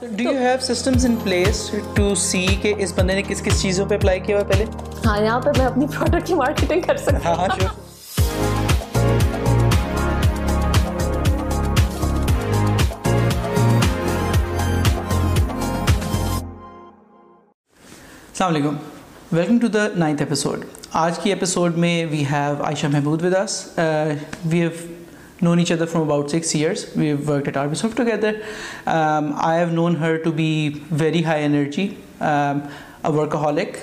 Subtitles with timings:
[0.00, 1.60] Do you have systems in place
[1.94, 4.64] to see کہ اس بندے نے کس کس چیزوں پہ اپلائی کیا ہوا پہلے?
[5.06, 7.70] ہاں یہاں پہ میں اپنی پروڈکٹ کی مارکیٹنگ کر سکتی ہاں ہاں شیور
[18.30, 18.76] السلام علیکم۔
[19.32, 23.54] Welcome to the ninth episode آج کی ایپیسوڈ میں we have Ayesha Mahmood with us
[24.44, 24.70] we have
[25.40, 26.94] known each other from about six years.
[26.96, 28.42] We've worked at Arbisoft together.
[28.86, 32.68] Um, I have known her to be very high energy, um,
[33.04, 33.78] a workaholic,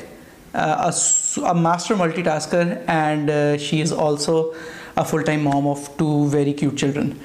[0.53, 4.53] uh, a, a master multitasker, and uh, she is also
[4.95, 7.15] a full-time mom of two very cute children.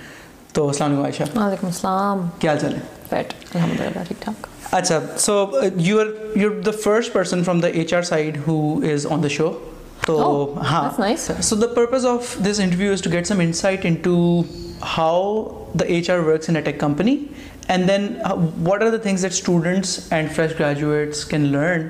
[0.52, 4.47] تو السلام علیکم عائشہ وعلیکم السلام کیا حال چال ہے bat الحمد للہ ٹھیک ٹھاک
[4.74, 5.45] اچھا so
[5.77, 6.06] you are
[6.38, 8.58] you the first person from the H R side who
[8.92, 9.50] is on the show
[10.08, 11.14] تو ہاں.
[11.16, 14.42] So the purpose of this interview is to get some insight into
[14.96, 15.42] how
[15.74, 17.16] the H R works in a tech company
[17.68, 18.06] and then
[18.62, 21.86] what are the things that students and fresh graduates can learn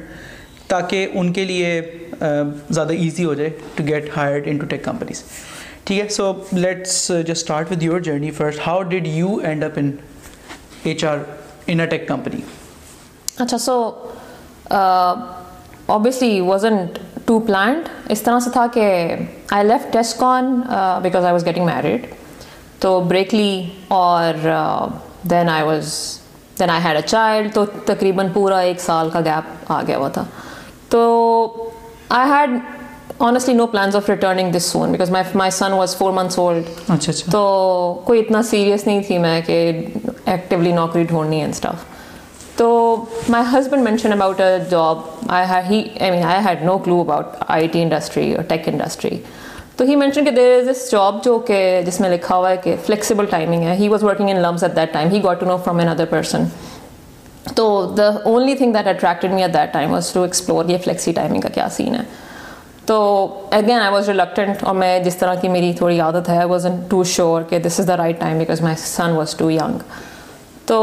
[0.68, 1.80] تاکہ ان کے لیے
[2.20, 5.22] زیادہ easy ہو جائے to get hired in to tech companies
[5.84, 9.72] ٹھیک ہے so let's just start with your journey first how did you end up
[9.76, 9.90] in
[10.84, 11.18] H R
[11.66, 12.40] in a tech company
[13.38, 13.80] اچھا so
[15.88, 19.14] obviously wasn't too planned اس طرح سے تھا کہ
[19.50, 20.22] I left test
[21.02, 22.06] because I was getting married
[22.78, 24.48] تو break لی اور
[25.30, 25.92] then I was
[26.58, 30.08] then I had a child تو تقریباً پورا ایک سال کا گیپ آ گیا ہوا
[30.08, 30.24] تھا.
[30.88, 31.70] تو
[32.08, 32.58] I had
[33.18, 37.00] honestly no plans of returning this soon because my my son was four months old
[37.32, 39.56] تو کوئی اتنا سیریس نہیں تھی میں کہ
[40.24, 41.84] ایکٹیولی نوکری ڈھونڈنی ہے اسٹاف
[42.58, 42.68] تو
[43.28, 47.82] my husband mention about a job I mean I had no clue about I T
[47.82, 49.18] industry اور ٹیک انڈسٹری
[49.76, 52.56] تو ہی مینشن کہ دیر از دس جاب جو کہ جس میں لکھا ہوا ہے
[52.62, 53.74] کہ فلیکسیبل ٹائمنگ ہے.
[53.76, 56.04] ہی was working in LUMS at that time he got to know from an other
[56.10, 56.44] person
[57.56, 61.12] تو the only thing that attracted me at that time was to explore یہ فلیکسی
[61.12, 62.02] ٹائمنگ کا کیا scene ہے.
[62.86, 66.48] تو again I was reluctant اور میں جس طرح کی میری تھوڑی عادت ہے I
[66.48, 69.50] was in too sure کہ this is the right time because my son was too
[69.50, 69.78] young
[70.66, 70.78] تو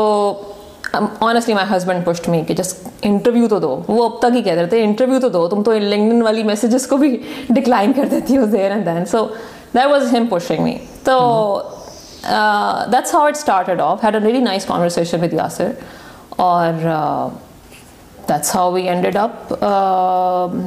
[1.21, 4.53] honestly my husband pushed me کہ جسٹ انٹرویو تو دو وہ اب تک ہی کہہ
[4.53, 7.15] رہے تھے انٹرویو تو دو تم تو لنگن والی میسیجز کو بھی
[7.49, 9.25] ڈکلائن کر دیتی ہو there and then so
[9.73, 11.17] that was him pushing me تو
[12.91, 15.71] that's how it started off had a very nice conversation with Yasir
[16.37, 16.87] اور
[18.29, 19.49] that's how we ended up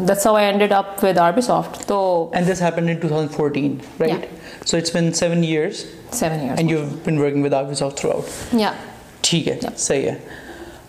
[0.08, 1.98] that's how I ended up with Arbisoft تو
[2.32, 4.26] and this happen in 2014 right
[4.66, 8.70] so it's been seven years seven years and you been working with Arbisoft throughout یا
[9.22, 10.18] ٹھیک ہے صحیح ہے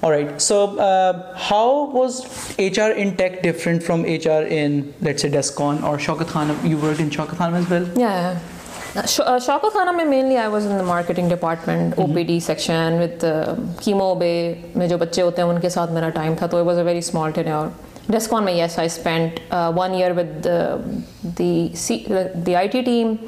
[0.01, 2.25] uh, how was
[2.57, 6.69] HR in tech different from HR in, let's say, Descon or Shaukat Khanum?
[6.69, 7.85] You worked in Shaukat Khanum as well?
[7.97, 8.39] Yeah.
[8.93, 13.19] Shaukat Khanum mein mainly I was in the marketing department, OPD section with
[13.81, 16.77] chemo bay mein jo bacche hote hain unke sath mera time tha, so it was
[16.77, 17.71] a very small tenure.
[18.07, 20.81] Descon mein yes, I spent uh, one year with the
[21.23, 23.19] the, C, the, the IT team.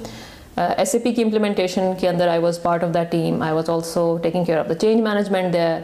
[0.58, 3.70] S A P کی implementation کے اندر I was part of that team I was
[3.70, 5.80] also taking care of the change management there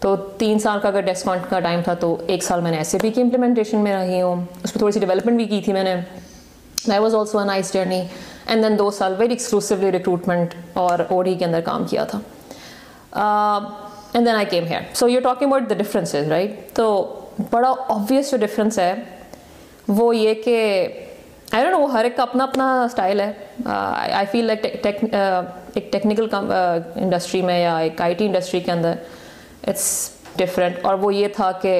[0.00, 2.94] تو تین سال کا اگر discount کا time تھا تو ایک سال میں نے ایس
[2.94, 4.44] اے پی کی امپلیمنٹیشن میں رہی ہوں.
[4.64, 5.94] اس میں تھوڑی سی ڈیولپمنٹ بھی کی تھی میں نے.
[6.86, 8.02] That was also a nice journey
[8.46, 12.18] and then دو سال ویری ایکسکلوسولی ریکروٹمنٹ اور او ڈی کے اندر کام کیا تھا.
[14.12, 16.86] And then I came here so you talking about the differences right تو
[17.50, 18.94] بڑا آبویس جو ڈفرینس ہے
[19.88, 20.88] وہ یہ کہ
[21.52, 23.32] آئی ڈونٹ نو وہ ہر ایک کا اپنا اپنا اسٹائل ہے
[23.64, 28.94] آئی فیل لائک ایک ٹیکنیکل انڈسٹری میں یا ایک آئی ٹی انڈسٹری کے اندر
[29.66, 29.88] اٹس
[30.36, 31.76] ڈفرینٹ اور وہ یہ تھا کہ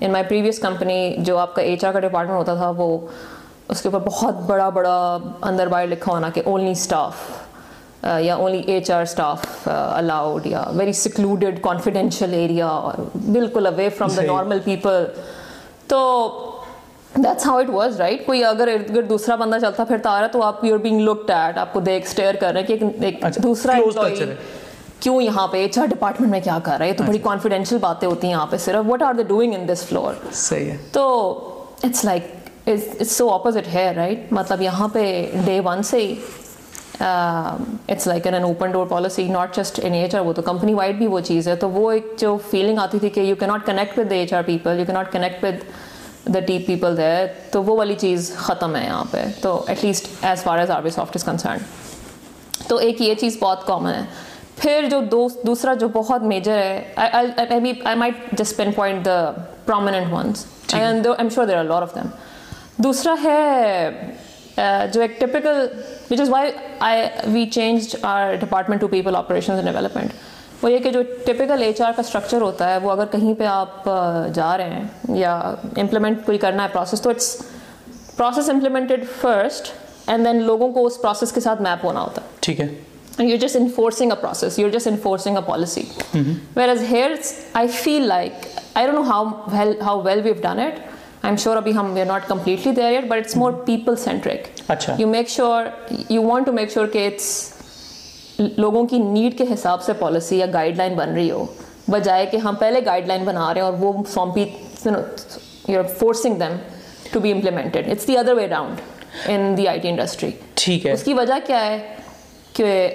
[0.00, 2.98] ان مائی پریویس کمپنی جو آپ کا ایچ آر کا ڈپارٹمنٹ ہوتا تھا وہ
[3.68, 7.30] اس کے اوپر بہت بڑا بڑا اندر باہر لکھا ہونا کہ اونلی اسٹاف
[8.20, 12.70] یا only H R staff allowed یا ویری سکلوڈیڈ کانفیڈینشیل ایریا
[13.14, 15.04] بالکل away from the normal people
[15.88, 16.00] تو
[17.16, 20.26] that's how it was right کوئی اگر ارد گرد دوسرا بندہ چلتا پھرتا آ رہا
[20.26, 23.24] تو آپ یو بینگ لکڈ ایٹ آپ کو دیکھ اسٹیئر کر رہے ہیں کہ ایک
[23.42, 23.78] دوسرا
[25.00, 28.08] کیوں یہاں پہ ایچ آر ڈپارٹمنٹ میں کیا کر رہا ہے؟ تو بڑی کانفیڈینشیل باتیں
[28.08, 31.04] ہوتی ہیں یہاں پہ صرف۔ What are they doing in this floor صحیح ہے۔ تو
[31.82, 32.26] it's like
[32.66, 35.04] it's so opposite ہے رائٹ مطلب یہاں پہ
[35.44, 36.14] ڈے ون سے ہی
[37.00, 40.96] it's like an open door policy not just in H R وہ تو کمپنی وائڈ
[40.98, 43.66] بھی وہ چیز ہے۔ تو وہ ایک جو فیلنگ آتی تھی کہ you can not
[43.66, 45.64] connect with H R people you can not connect with
[46.26, 50.06] the T people there تو وہ والی چیز ختم ہے یہاں پہ۔ تو at least
[50.24, 51.58] as far as R B soft is concern
[52.68, 54.02] تو ایک یہ چیز بہت کامن ہے۔
[54.56, 55.00] پھر جو
[55.46, 59.30] دوسرا جو بہت میجر ہے I might just pinpoint the
[59.66, 62.06] prominent ones and I'm sure there are lot of them
[62.82, 63.90] دوسرا ہے
[64.92, 65.66] جو ایک typical
[66.10, 66.50] which is why
[67.32, 70.12] I've change our department to people operation and development
[70.62, 73.44] وہ یہ کہ جو ٹیپیکل ایچ آر کا structure ہوتا ہے وہ اگر کہیں پہ
[73.46, 73.88] آپ
[74.34, 75.34] جا رہے ہیں یا
[75.76, 77.36] امپلیمنٹ کوئی کرنا ہے پروسیس تو it's
[78.16, 79.72] process implemented first
[80.06, 82.26] and then لوگوں کو اس پروسیس کے ساتھ میپ ہونا ہوتا ہے.
[82.40, 82.68] ٹھیک ہے.
[83.18, 85.82] You just enforcing a process you just enforcing a policy
[86.68, 87.14] whereas here
[87.54, 91.36] I feel like I don't know how well how well we've done it I am
[91.36, 95.66] sure ابھی ہم you not completely there but it's more people centric you make sure
[96.08, 97.30] you want to make sure کہ it's
[98.38, 101.44] لوگوں کی need کے حساب سے policy یا guideline بن رہی ہو
[101.88, 104.44] بجائے کہ ہم پہلے گائیڈ لائن بنا رہے ہیں اور وہ سونپی
[105.68, 106.56] you forcing them
[107.12, 108.80] to be implemented it's the other way round
[109.30, 111.78] in the I T industry ٹھیک ہے۔ اس کی وجہ کیا ہے
[112.52, 112.88] کہ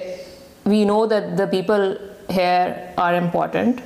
[0.66, 1.94] we know that the people
[2.38, 3.82] here are important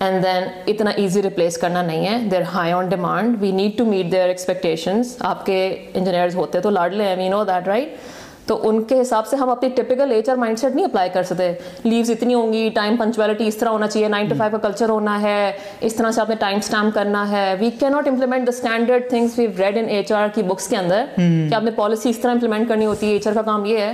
[0.00, 3.84] and then اتنا ایزی ریپلیس کرنا نہیں ہے۔ They're high on demand we need to
[3.84, 5.64] meet their expectations آپ کے
[5.94, 7.96] انجینئرز ہوتے تو لاڈلے ہیں وی نو دیٹ رائٹ
[8.46, 11.22] تو ان کے حساب سے ہم اپنی typical H R mindset نہیں اپلائی کر
[11.22, 11.52] سکتے۔
[11.84, 14.88] لیوز اتنی ہوں گی ٹائم پنچویلٹی اس طرح ہونا چاہیے نائن ٹو فائیو کا کلچر
[14.88, 18.46] ہونا ہے اس طرح سے آپ نے ٹائم اسٹامپ کرنا ہے۔ We can not implement
[18.46, 21.70] the standard things we read in H R کی بکس کے اندر کہ آپ نے
[21.70, 23.92] پالیسی اس طرح امپلیمنٹ کرنی ہوتی ہے۔ ایچ آر کا کام یہ ہے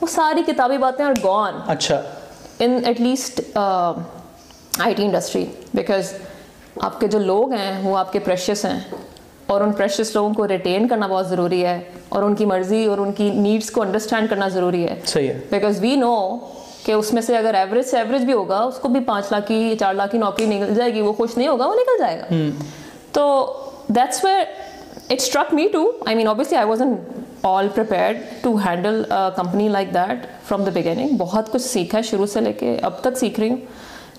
[0.00, 2.00] وہ ساری کتابی باتیں اور گون اچھا۔
[2.58, 5.44] In at least I T industry
[5.74, 6.12] because
[6.80, 8.78] آپ کے جو لوگ ہیں وہ آپ کے پریشیس ہیں۔
[9.50, 12.98] اور ان پریشیس لوگوں کو ریٹین کرنا بہت ضروری ہے اور ان کی مرضی اور
[12.98, 14.94] ان کی نیڈس کو انڈرسٹینڈ کرنا ضروری ہے.
[15.04, 15.40] صحیح ہے.
[15.50, 16.16] بیکاز وی نو
[16.84, 19.46] کہ اس میں سے اگر ایوریج سے ایوریج بھی ہوگا اس کو بھی پانچ لاکھ
[19.48, 22.20] کی چار لاکھ کی نوکری نکل جائے گی وہ خوش نہیں ہوگا وہ نکل جائے
[22.20, 22.26] گا.
[23.12, 23.24] تو
[23.88, 24.44] that's where
[25.08, 26.94] it struck me to I mean obviously I was an
[27.42, 29.02] all prepared to handle
[29.36, 33.00] company like that from the beginning بہت کچھ سیکھا ہے شروع سے لے کے اب
[33.00, 33.56] تک سیکھ رہی ہوں.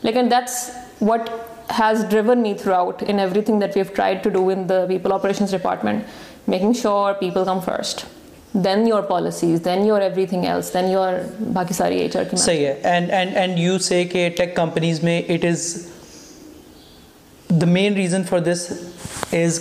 [0.04, 0.70] لیکن that's
[1.02, 1.30] what
[1.72, 5.52] has driven me throughout in everything that we've tried to do in the people operations
[5.52, 6.06] department,
[6.48, 8.06] making sure people come first.
[8.54, 11.12] Then your policies, then your everything else, then your
[11.54, 15.04] باقی ساری H R کی صحیح ہے and and and you سے کہ tech companies
[15.04, 15.22] میں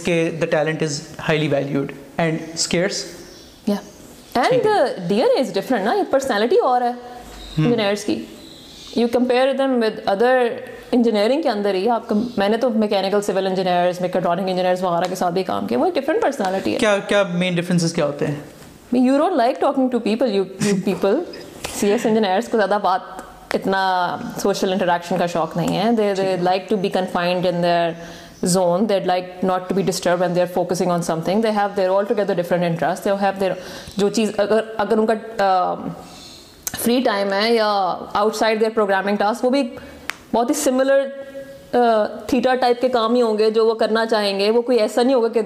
[0.05, 0.33] کہ
[5.85, 6.03] نا یہ
[6.63, 6.93] اور ہے
[8.06, 8.25] کی
[10.93, 15.09] انجینئرنگ کے اندر ہی آپ کا میں نے تو mechanical civil engineers mechatronic engineers وغیرہ
[15.09, 18.27] کے ساتھ بھی کام کیا وہ ڈفرنٹ پرسنالٹی ہے۔ کیا کیا مین ڈفرینسز کیا ہوتے
[18.27, 18.35] ہیں؟
[18.93, 21.23] You don't like talking to people you you people
[21.75, 23.83] C S engineers کو زیادہ بات اتنا
[24.43, 27.91] سوشل انٹریکشن کا شوق نہیں ہے۔ They they like to be confined in their
[28.47, 31.69] zone that like not to be disturb and they are focusing on something they have
[31.77, 33.53] their all together different interest they have their
[33.97, 35.75] جو چیز اگر اگر ان کا
[36.81, 37.69] free time ہے یا
[38.13, 39.63] outside their programming task وہ بھی
[40.35, 41.06] بہت ہی سملر
[42.27, 45.03] تھیٹر ٹائپ کے کام ہی ہوں گے جو وہ کرنا چاہیں گے۔ وہ کوئی ایسا
[45.03, 45.41] نہیں ہوگا کہ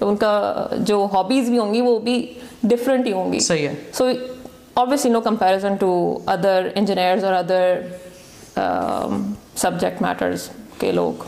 [0.00, 3.74] ان کا جو ہابیز بھی ہوں گی وہ بھی ڈفرینٹ ہی ہوں گی۔ صحیح ہے۔
[3.92, 4.10] سو
[4.76, 5.90] no comparison to
[6.26, 7.66] other engineers or other
[8.56, 9.12] um,
[9.64, 10.46] subject matters
[10.78, 11.24] کے لوگ۔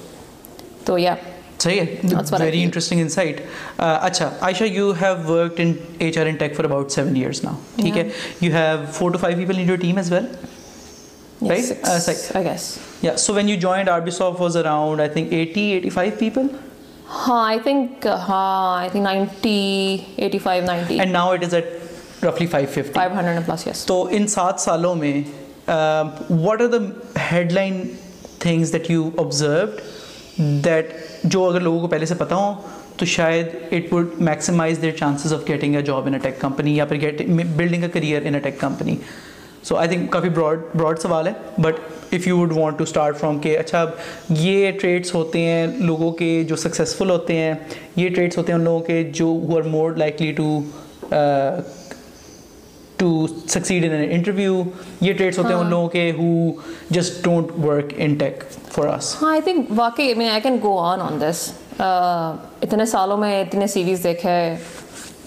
[0.85, 1.15] تو yeah.
[1.59, 1.95] صحیح ہے۔
[2.41, 3.41] ویری انٹرسٹنگ انسائٹ
[3.79, 7.55] اچھا Ayesha you have worked in H R in tech for about seven years now
[7.77, 8.09] ٹھیک ہے؟
[8.41, 10.27] You have four to five people in your team as well
[11.41, 12.81] Yes, six, I guess.
[13.03, 16.49] Yeah, so when you joined, Arbisoft was around, I think, 80, 85 people?
[17.07, 21.01] Huh, I think, uh, huh, I think 90, 85, 90.
[21.01, 21.67] And now it is at
[22.23, 22.93] roughly 550.
[22.93, 23.85] 500 and plus, yes.
[23.87, 25.21] تو ان سات سالوں میں
[25.69, 26.79] what are the
[27.53, 27.83] headline
[28.39, 29.81] things that you observed
[30.65, 30.93] that
[31.25, 32.55] جو اگر لوگوں کو پہلے سے پتہ ہوں
[32.97, 36.77] تو شاید it would maximize their chances of getting a job in a tech company
[36.77, 38.97] یا پھر get building a career in a tech company
[39.69, 41.33] so I think coffee broad broad سوال ہے.
[41.63, 41.79] But
[42.13, 43.91] if you would want to start from کہ اچھا اب
[44.31, 47.55] یہ traits ہوتے ہیں لوگوں کے جو سکسیزفل ہوتے ہیں
[47.97, 50.59] یہ ٹریڈس ہوتے ہیں ان لوگوں کے جو who are more likely to
[52.97, 54.63] to succeed in interview
[55.01, 56.31] یہ ٹریڈس ہوتے ہیں ان لوگوں کے who
[56.91, 60.79] just don't work in tech for us ہاں آئی تھنک واقعی میں آئی کین گو
[60.79, 64.39] آن آن دس اتنے سالوں میں اتنے سیریز دیکھے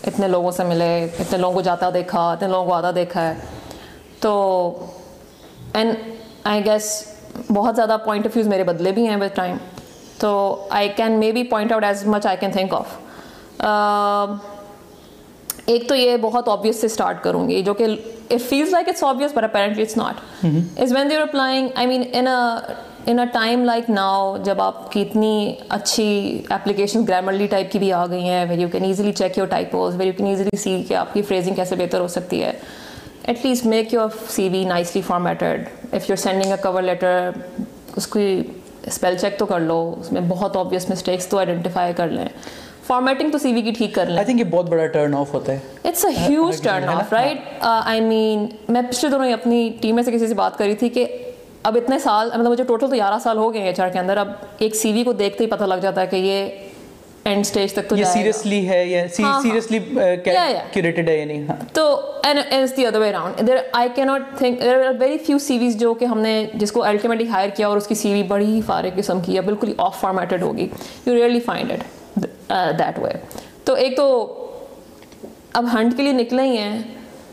[0.07, 3.33] اتنے لوگوں سے ملے اتنے لوگوں کو جاتا دیکھا اتنے لوگوں کو آتا دیکھا ہے۔
[4.19, 4.31] تو
[5.73, 5.93] اینڈ
[6.43, 6.91] آئی گیس
[7.49, 9.57] بہت زیادہ پوائنٹ آف ویوز میرے بدلے بھی ہیں ود ٹائم
[10.17, 10.31] تو
[10.69, 12.95] I can maybe point out as much I can think of
[15.65, 17.85] ایک تو یہ بہت آبویس سے اسٹارٹ کروں گی جو کہ
[18.29, 20.45] it feels like it's obvious but apparently it's not
[20.79, 22.27] is when they're applying I mean in
[23.07, 27.91] in a time like now جب آپ کی اتنی اچھی اپلیکیشن گرامرلی ٹائپ کی بھی
[27.93, 30.83] آ گئی ہیں where you can easily check your typos where you can easily see
[30.87, 32.51] کہ آپ کی فریزنگ کیسے بہتر ہو سکتی ہے.
[33.23, 37.29] At least make your C V nicely formatted if you sending a cover letter
[37.97, 38.41] اس کی
[38.87, 42.27] اسپیل چیک تو کر لو اس میں بہت آبویس مسٹیکس تو آئیڈینٹیفائی کر لیں
[42.87, 45.33] فارمیٹنگ تو سی وی کی ٹھیک کر لیں آئی تھنک یہ بہت بڑا ٹرن آف
[45.33, 49.95] ہوتا ہے it's a huge turn off right I mean میں پچھلے دنوں اپنی ٹیم
[49.95, 51.05] میں سے کسی سے بات کری تھی کہ
[51.63, 54.17] اب اتنے سال مطلب مجھے ٹوٹل تو گیارہ سال ہو گئے ایچ آر کے اندر
[54.17, 56.68] اب ایک سی وی کو دیکھتے ہی پتہ لگ جاتا ہے کہ یہ
[57.23, 60.71] اینڈ اسٹیج تک تو یہ سیریسلی ہے یا سیریسلی yeah.
[60.71, 61.85] کیوریٹڈ ہے یا نہیں؟ ہاں۔ تو
[62.23, 65.57] از دی other way around there I can not think there are very few C
[65.57, 68.23] Vs جو کہ ہم نے جس کو الٹیمیٹلی ہائر کیا اور اس کی سی وی
[68.23, 70.67] بڑی ہی فارغ قسم کی ہے بالکل ہی آف فارمیٹڈ ہوگی۔
[71.05, 72.23] You rarely find it
[72.79, 73.11] that way
[73.63, 74.07] تو ایک تو
[75.53, 76.81] اب ہنٹ کے لیے نکلے ہی ہیں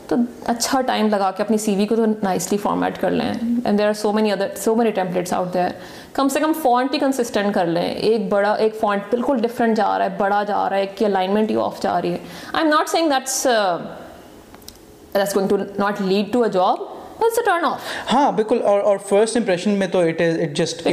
[0.07, 0.15] تو
[0.45, 3.31] اچھا ٹائم لگا کے اپنی سی وی کو تو نائسلی فارمیٹ کر لیں۔
[3.65, 5.69] And there are so many other so many templates out there
[6.17, 9.97] کم سے کم فونٹ ہی کنسسٹنٹ کر لیں۔ ایک بڑا ایک فونٹ بالکل ڈفرینٹ جا
[9.97, 12.17] رہا ہے بڑا جا رہا ہے ایک کی الائنمنٹ ہی آف جا رہی ہے۔
[12.53, 13.47] I am not saying that's
[15.13, 16.77] that's going to not lead to a job
[17.45, 20.87] turn off ہاں بالکل اور فرسٹ امپریشن میں تو it is it just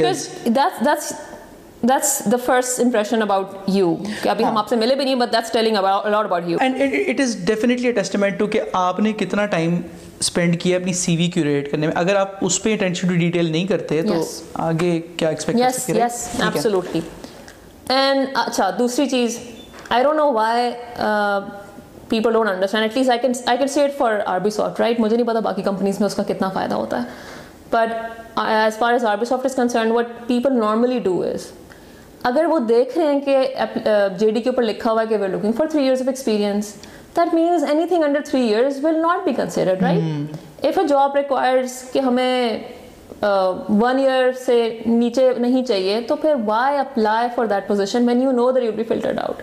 [1.84, 5.32] that's the first impression about you کہ ابھی ہم آپ سے ملے بھی نہیں but
[5.32, 9.46] that's telling lot about you and it is definitely testament to کہ آپ نے کتنا
[9.48, 9.80] ٹائم
[10.20, 13.50] اسپینڈ کیا اپنی سی وی کیوریٹ کرنے میں اگر آپ اس پہ اٹینشن ٹو ڈیٹیل
[13.50, 14.22] نہیں کرتے تو
[14.62, 17.00] آگے کیا expect yes yes absolutely
[17.90, 19.38] and اچھا دوسری چیز
[19.88, 20.70] I don't know why
[22.08, 24.80] people don't understand at least I can I can see it for R B Soft
[24.80, 27.32] right مجھے نہیں پتا باقی کمپنیز میں اس کا کتنا فائدہ ہوتا ہے
[27.70, 31.46] but as far as R B Soft is concern what people normally do is
[32.24, 33.38] اگر وہ دیکھ رہے ہیں کہ
[34.18, 36.74] جے ڈی کے اوپر لکھا ہوا ہے کہ we're looking for three years of experience
[37.16, 41.82] that means anything under three years will not be considered right if a job requires
[41.92, 42.58] کہ ہمیں
[43.22, 48.30] ون ایئر سے نیچے نہیں چاہیے تو پھر why apply for that position when you
[48.30, 49.42] know that you be filtered out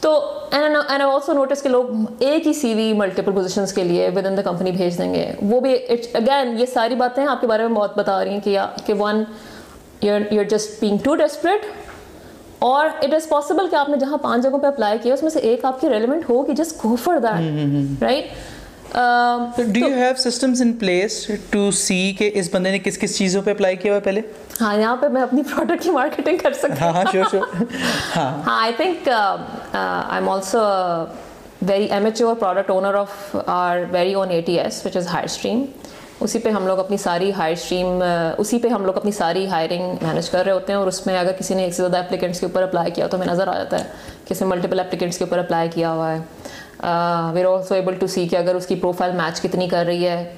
[0.00, 0.18] تو
[0.50, 1.84] and also notice کہ لوگ
[2.18, 5.32] ایک ہی سی وی ملٹیپل پوزیشنس کے لیے ود ان دا کمپنی بھیج دیں گے۔
[5.42, 5.74] وہ بھی
[6.14, 9.22] اگین یہ ساری باتیں آپ کے بارے میں بہت بتا رہی ہیں کہ کہ when
[10.02, 11.66] you you just being too desperate
[12.62, 15.30] اور اٹ از پاسبل کہ آپ نے جہاں پانچ جگہوں پہ اپلائی کیا اس میں
[15.30, 18.24] سے ایک آپ کی ریلیونٹ ہوگی just go for that right
[19.58, 21.14] do you have systems in place
[21.50, 24.20] to see کہ اس بندے نے کس کس چیزوں پہ اپلائی کیا ہوا پہلے?
[24.60, 27.62] ہاں یہاں پہ میں اپنی پروڈکٹ کی مارکیٹنگ کر سکتی ہاں ہاں شیور شیور
[28.16, 30.58] ہاں۔ ہاں I think I am also
[31.62, 35.64] very amateur product owner of our very own A T S which is hire stream
[36.22, 38.02] اسی پہ ہم لوگ اپنی ساری ہائر اسٹریم
[38.38, 41.18] اسی پہ ہم لوگ اپنی ساری ہائرنگ مینیج کر رہے ہوتے ہیں اور اس میں
[41.18, 43.56] اگر کسی نے ایک سے زیادہ اپلیکینٹس کے اوپر اپلائی کیا تو ہمیں نظر آ
[43.56, 43.84] جاتا ہے
[44.24, 46.18] کہ اس نے ملٹیپل اپلیکینٹس کے اوپر اپلائی کیا ہوا ہے۔
[47.34, 50.32] We're also able to see کہ اگر اس کی پروفائل میچ کتنی کر رہی ہے۔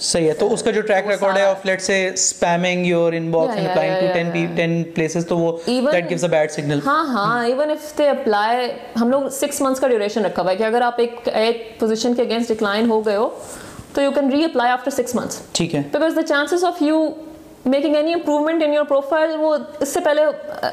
[0.00, 3.56] صحیح ہے تو اس کا جو ٹریک ریکارڈ ہے آف لیٹ سے spamming your inbox
[3.56, 7.44] and applying to 10 10 places تو وہ that gives a bad signal ہاں ہاں
[7.46, 8.68] ایون اف دے اپلائی
[9.00, 12.14] ہم لوگ سکس منتھس کا ڈیوریشن رکھا ہوا ہے کہ اگر آپ ایک ایک پوزیشن
[12.14, 13.28] کے اگینسٹ ڈکلائن ہو گئے ہو
[13.98, 16.98] تو you can reapply after six months ٹھیک ہے۔ Because the chances of you
[17.64, 20.24] making any improvement in your profile وہ اس سے پہلے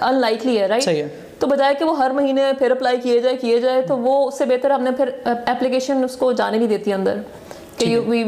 [0.01, 0.89] ان لائکلی ہے رائٹ
[1.39, 4.37] تو بجائے کہ وہ ہر مہینے پھر اپلائی کیے جائے کیے جائے تو وہ اس
[4.37, 7.19] سے بہتر ہم نے پھر اپلیکیشن اس کو جانے نہیں دیتی اندر۔
[7.85, 8.27] ان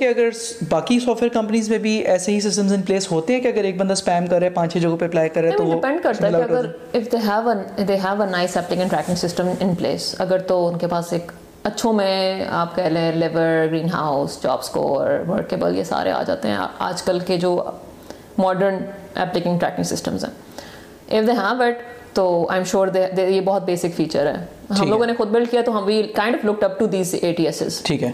[0.00, 0.28] اگر
[0.68, 3.64] باقی سافٹ ویئر کمپنیز میں بھی ایسے ہی سسٹمز ان پلیس ہوتے ہیں کہ اگر
[3.64, 5.64] ایک بندہ اسپیم کر رہا ہے پانچ چھ جگہوں پہ اپلائی کر رہا ہے تو
[5.64, 7.52] وہ ڈپینڈ کرتا ہے کہ اگر if they have
[7.88, 11.32] they have a nice applicant tracking system in place اگر تو ان کے پاس ایک
[11.64, 16.48] اچھوں میں آپ کہہ لیں liver green house JobScore Workable یہ سارے آ جاتے
[16.48, 17.70] ہیں آج کل کے جو
[18.38, 18.78] ماڈرن
[19.14, 22.88] ایپلیکنگ ٹریکنگ سسٹمز ہیں اف دے ہیو اٹ تو آئی ایم شیور
[23.18, 24.44] یہ بہت بیسک فیچر ہے۔
[24.80, 27.14] ہم لوگوں نے خود بلڈ کیا تو ہم we kind of looked up to these
[27.22, 28.12] A T S ٹھیک ہے۔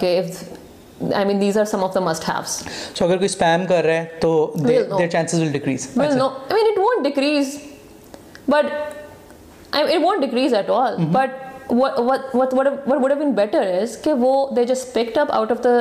[0.00, 0.20] کہ
[1.14, 2.62] I mean these are some of the most heavies
[2.94, 6.62] so اگر کوئی اسپیم کر رہا ہے تو their chances will decrease will no I
[6.62, 7.58] mean it won't decrease
[8.48, 8.72] but
[9.72, 12.52] it won't decrease at all but what what what
[12.86, 15.74] what would have been better is کہ وہ they just picked up out of the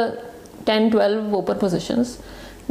[0.66, 2.16] 10 12 open positions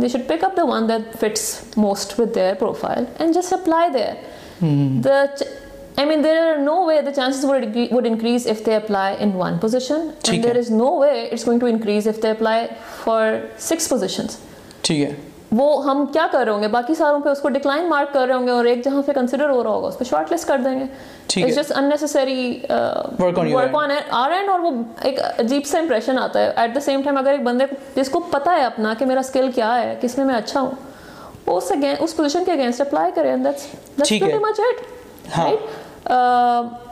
[0.00, 1.44] they should pick up the one that fits
[1.76, 4.16] most with their profile and just apply there
[4.60, 5.46] The
[5.98, 9.32] I mean there are no way the chances would would increase if they apply in
[9.34, 10.12] one position.
[10.24, 12.58] and there is no way it's going to increase if they apply
[12.98, 13.22] for
[13.68, 14.36] six positions.
[14.82, 15.14] ٹھیک ہے
[15.52, 18.26] وہ ہم کیا کر رہے ہوں گے باقی ساروں پہ اس کو ڈکلائن مارک کر
[18.26, 20.48] رہے ہوں گے اور ایک جہاں پہ کنسیڈر ہو رہا ہوگا اس پہ شارٹ لسٹ
[20.48, 20.84] کر دیں گے
[21.42, 22.60] it's just unnecessary
[23.20, 24.70] work on our end اور وہ
[25.02, 27.64] ایک عجیب سا امپریشن آتا ہے ایٹ دا سیم ٹائم اگر ایک بندے
[27.96, 30.70] جس کو پتا ہے اپنا کہ میرا اسکل کیا ہے کس میں میں اچھا ہوں
[31.46, 36.12] اس اس پوزیشن کے اگینسٹ اپلائی کرے مچ اٹ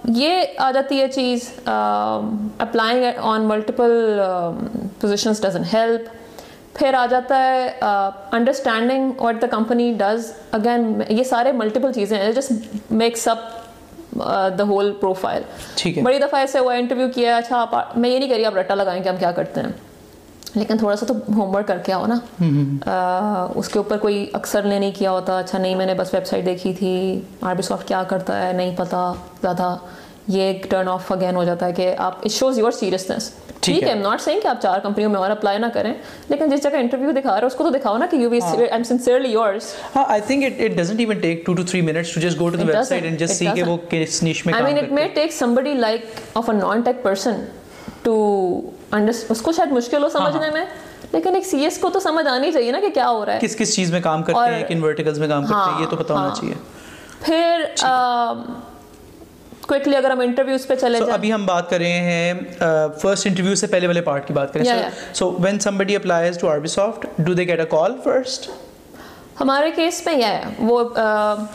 [0.05, 4.21] یہ آ جاتی ہے چیز applying on multiple
[5.01, 6.09] positions doesn't help
[6.75, 12.33] پھر آ جاتا ہے understanding what the company does again یہ سارے ملٹیپل چیزیں ہیں
[12.33, 12.53] just
[12.93, 13.39] makes up
[14.59, 15.43] the whole profile
[16.03, 19.03] بڑی دفعہ ایسے ہوا انٹرویو کیا اچھا آپ میں یہ نہیں کری آپ رٹا لگائیں
[19.03, 19.73] کہ ہم کیا کرتے ہیں۔
[20.55, 22.19] لیکن تھوڑا سا تو ہوم ورک کر کے آؤ نا۔
[23.55, 26.27] اس کے اوپر کوئی اکثر نے نہیں کیا ہوتا۔ اچھا نہیں میں نے بس ویب
[26.27, 29.77] سائٹ دیکھی تھی۔ آر بی سافٹ کیا کرتا ہے؟ نہیں پتا زیادہ۔
[30.29, 33.31] یہ ایک ٹرن آف اگین ہو جاتا ہے کہ آپ اٹ شوز یور سیریسنس
[33.61, 35.93] ٹھیک ہے ناٹ سینگ کہ آپ چار کمپنیوں میں اور اپلائی نہ کریں۔
[36.29, 38.39] لیکن جس جگہ انٹرویو دکھا رہے ہو اس کو تو دکھاؤ نا کہ you be
[38.43, 41.83] I am sincerely yours ہاں I think it it doesn't even take 2 to 3
[41.85, 44.55] minutes to just go to the website and just see کہ وہ کس نیش میں
[44.55, 47.45] I com mean it may take somebody like of a non tech person
[48.03, 48.15] to
[48.91, 50.65] اس کو شاید مشکل ہو سمجھنے میں
[51.13, 53.39] لیکن ایک سی ایس کو تو سمجھ آنی چاہیے نا کہ کیا ہو رہا ہے۔
[53.41, 55.97] کس کس چیز میں کام کرتے ہیں کن ورٹیکلز میں کام کرتے ہیں یہ تو
[55.97, 56.55] پتہ ہونا چاہیے۔
[57.21, 57.65] پھر
[59.69, 62.35] کوئکلی اگر ہم انٹرویوز پہ چلے سو ابھی ہم بات کر رہے ہیں
[63.03, 64.65] فرسٹ انٹرویو سے پہلے والے پارٹ کی بات کریں۔
[65.15, 68.51] So when somebody applies to R B Soft do they get a call first
[69.41, 70.83] ہمارے کیس میں یہ ہے۔ وہ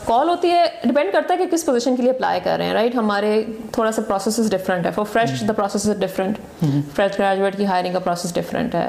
[0.04, 2.72] کال ہوتی ہے ڈپینڈ کرتا ہے کہ کس پوزیشن کے لیے اپلائی کر رہے ہیں
[2.72, 6.64] رائٹ ہمارے تھوڑا سا پروسیس ڈفرینٹ ہے۔ For fresh the process is different
[6.96, 8.88] fresh graduate کی ہائرنگ کا پروسیس ڈفرینٹ ہے۔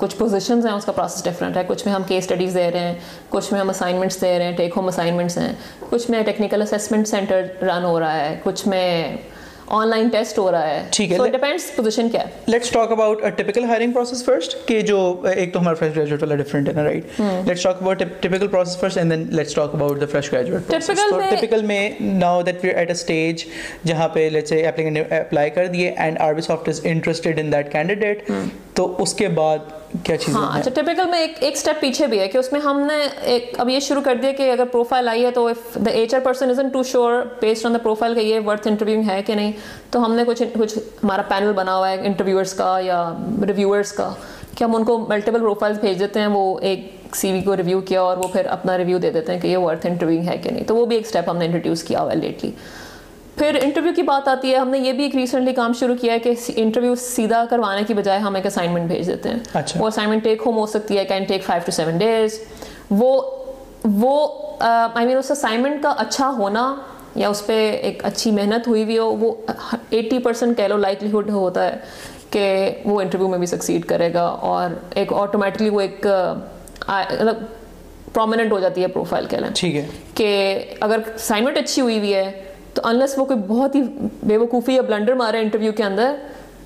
[0.00, 2.78] کچھ پوزیشنز ہیں اس کا پروسیس ڈفرینٹ ہے۔ کچھ میں ہم کیس اسٹڈیز دے رہے
[2.78, 2.94] ہیں
[3.28, 5.52] کچھ میں ہم اسائنمنٹس دے رہے ہیں ٹیک ہوم اسائنمنٹس ہیں۔
[5.90, 9.16] کچھ میں ٹیکنیکل اسیسمنٹ سینٹر رن ہو رہا ہے۔ کچھ میں
[9.70, 12.92] آن لائن ٹیسٹ ہو رہا ہے ٹھیک ہے سو ڈپینڈس پوزیشن کیا ہے let's talk
[12.92, 16.72] about typical hiring process first کہ جو ایک تو ہمارا فریش گریجویٹ والا ڈفرینٹ ہے
[16.72, 20.32] نا right let's talk about typical process first and then let's talk about the fresh
[20.32, 20.70] graduate
[21.30, 23.44] typical میں now that we at a stage
[23.84, 24.52] جہاں پہ لیٹس
[25.12, 28.30] اپلائی کر دیے and Arbisoft is interested in that candidate
[28.74, 32.18] تو اس کے بعد کیا چیز ہاں اچھا ٹپیکل میں ایک ایک اسٹیپ پیچھے بھی
[32.18, 32.94] ہے کہ اس میں ہم نے
[33.24, 36.14] ایک اب یہ شروع کر دیا کہ اگر پروفائل آئی ہے تو if the H
[36.14, 39.34] R person isn't too sure based on the profile کہ یہ ورتھ انٹرویو ہے کہ
[39.34, 39.52] نہیں
[39.90, 43.02] تو ہم نے کچھ کچھ ہمارا پینل بنا ہوا ہے انٹرویورس کا یا
[43.48, 44.12] ریویورس کا
[44.56, 47.80] کہ ہم ان کو ملٹیپل پروفائلس بھیج دیتے ہیں وہ ایک سی وی کو ریویو
[47.80, 50.50] کیا اور وہ پھر اپنا ریویو دے دیتے ہیں کہ یہ ورتھ انٹرویو ہے کہ
[50.50, 52.50] نہیں۔ تو وہ بھی ایک اسٹیپ ہم نے انٹروڈیوس کیا ہوا ہے لیٹلی
[53.36, 56.14] پھر انٹرویو کی بات آتی ہے ہم نے یہ بھی ایک ریسنٹلی کام شروع کیا
[56.14, 59.38] ہے کہ انٹرویو سیدھا کروانے کی بجائے ہم ایک اسائنمنٹ بھیج دیتے ہیں۔
[59.76, 62.38] وہ اسائنمنٹ ٹیک ہوم ہو سکتی ہے can take five to seven days
[62.90, 63.20] وہ
[63.94, 64.14] وہ
[64.60, 66.74] آئی مین اس اسائنمنٹ کا اچھا ہونا
[67.14, 69.32] یا اس پہ ایک اچھی محنت ہوئی ہوئی ہو وہ
[69.90, 71.76] ایٹی پرسینٹ کہہ لو لائٹلیہڈ ہوتا ہے
[72.30, 72.44] کہ
[72.84, 76.06] وہ انٹرویو میں بھی سکسیڈ کرے گا اور ایک آٹومیٹکلی وہ ایک
[76.88, 77.42] مطلب
[78.12, 82.14] پرومیننٹ ہو جاتی ہے پروفائل کہہ لیں۔ ٹھیک ہے۔ کہ اگر اسائنمنٹ اچھی ہوئی ہوئی
[82.14, 82.30] ہے
[82.74, 83.82] تو انلیس وہ کوئی بہت ہی
[84.22, 86.14] بے وقوفی یا بلنڈر مارے انٹرویو کے اندر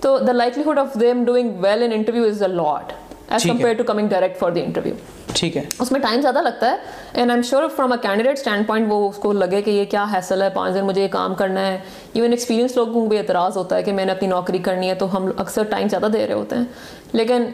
[0.00, 2.92] تو the likelihood of them doing well in interview is a lot
[3.28, 4.94] as compare to coming direct for the interview
[5.34, 6.76] ٹھیک ہے۔ اس میں ٹائم زیادہ لگتا ہے
[7.12, 10.04] and I am sure from a candidate standpoint وہ اس کو لگے کہ یہ کیا
[10.14, 11.78] حیصل ہے پانچ دن مجھے یہ کام کرنا ہے۔
[12.12, 14.94] ایون ایکسپیرینس لوگوں کو بھی اعتراض ہوتا ہے کہ میں نے اپنی نوکری کرنی ہے
[14.94, 16.64] تو ہم اکثر ٹائم زیادہ دے رہے ہوتے ہیں۔
[17.12, 17.44] لیکن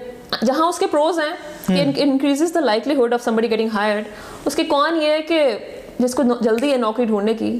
[0.46, 4.04] جہاں اس کے پروز ہیں increases the likelihood of somebody getting hired
[4.46, 5.42] اس کے کون یہ ہے کہ
[5.98, 7.58] جس کو جلدی ہے نوکری ڈھونڈنے کی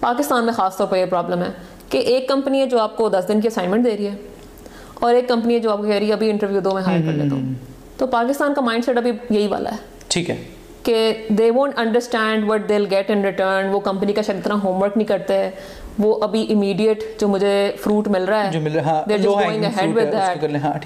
[0.00, 1.48] پاکستان میں خاص طور پر یہ پرابلم ہے
[1.88, 4.14] کہ ایک کمپنی ہے جو آپ کو دس دن کی اسائنمنٹ دے رہی ہے
[4.94, 7.00] اور ایک کمپنی ہے جو آپ کو کہہ رہی ہے ابھی انٹرویو دو میں ہائر
[7.06, 7.54] کر لیتا ہوں۔
[7.98, 9.76] تو پاکستان کا مائنڈ سیٹ ابھی یہی والا ہے
[10.08, 10.36] ٹھیک ہے۔
[10.82, 14.82] کہ they won't understand what they'll get in return وہ کمپنی کا شاید اتنا ہوم
[14.82, 15.50] ورک نہیں کرتے
[15.98, 18.50] وہ ابھی امیڈیٹ جو مجھے فروٹ مل رہا ہے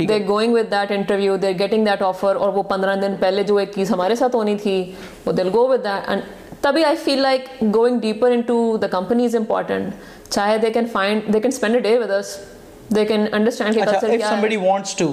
[0.08, 3.56] they going with that interview they getting that offer اور وہ پندرہ دن پہلے جو
[3.56, 4.92] ایک چیز ہمارے ساتھ ہونی تھی
[5.26, 9.36] وہ دل گو ود دیٹ تبھی I feel like going deeper into the company is
[9.36, 12.36] important چاہے they can find they can spend a day with us
[12.96, 15.06] they can understand کہ کلچر کیا ہے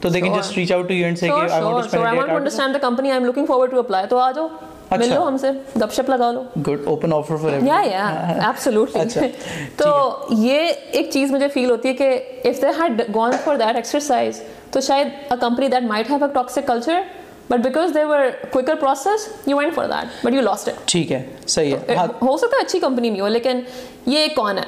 [0.00, 2.02] تو they can just reach out to you and say کہ I want to spend
[2.02, 3.10] a day I want to understand the company.
[3.12, 4.06] I'm looking forward to apply.
[4.08, 4.48] تو آ جاؤ
[4.90, 8.06] مل لو ہم سے گپ شپ لگا لو good open offer for yeah yeah
[8.46, 9.28] absolutely
[9.76, 9.90] تو
[10.30, 12.08] یہ ایک چیز مجھے فیل ہوتی ہے کہ
[12.44, 16.32] if they had gone for that exercise تو شاید a company that might have a
[16.34, 17.00] toxic culture
[17.50, 21.12] but because they were quicker process you went for that but you lost it ٹھیک
[21.12, 23.60] ہے صحیح ہے۔ ہو سکتا ہے اچھی کمپنی نہیں ہو لیکن
[24.06, 24.62] یہ کون ہے؟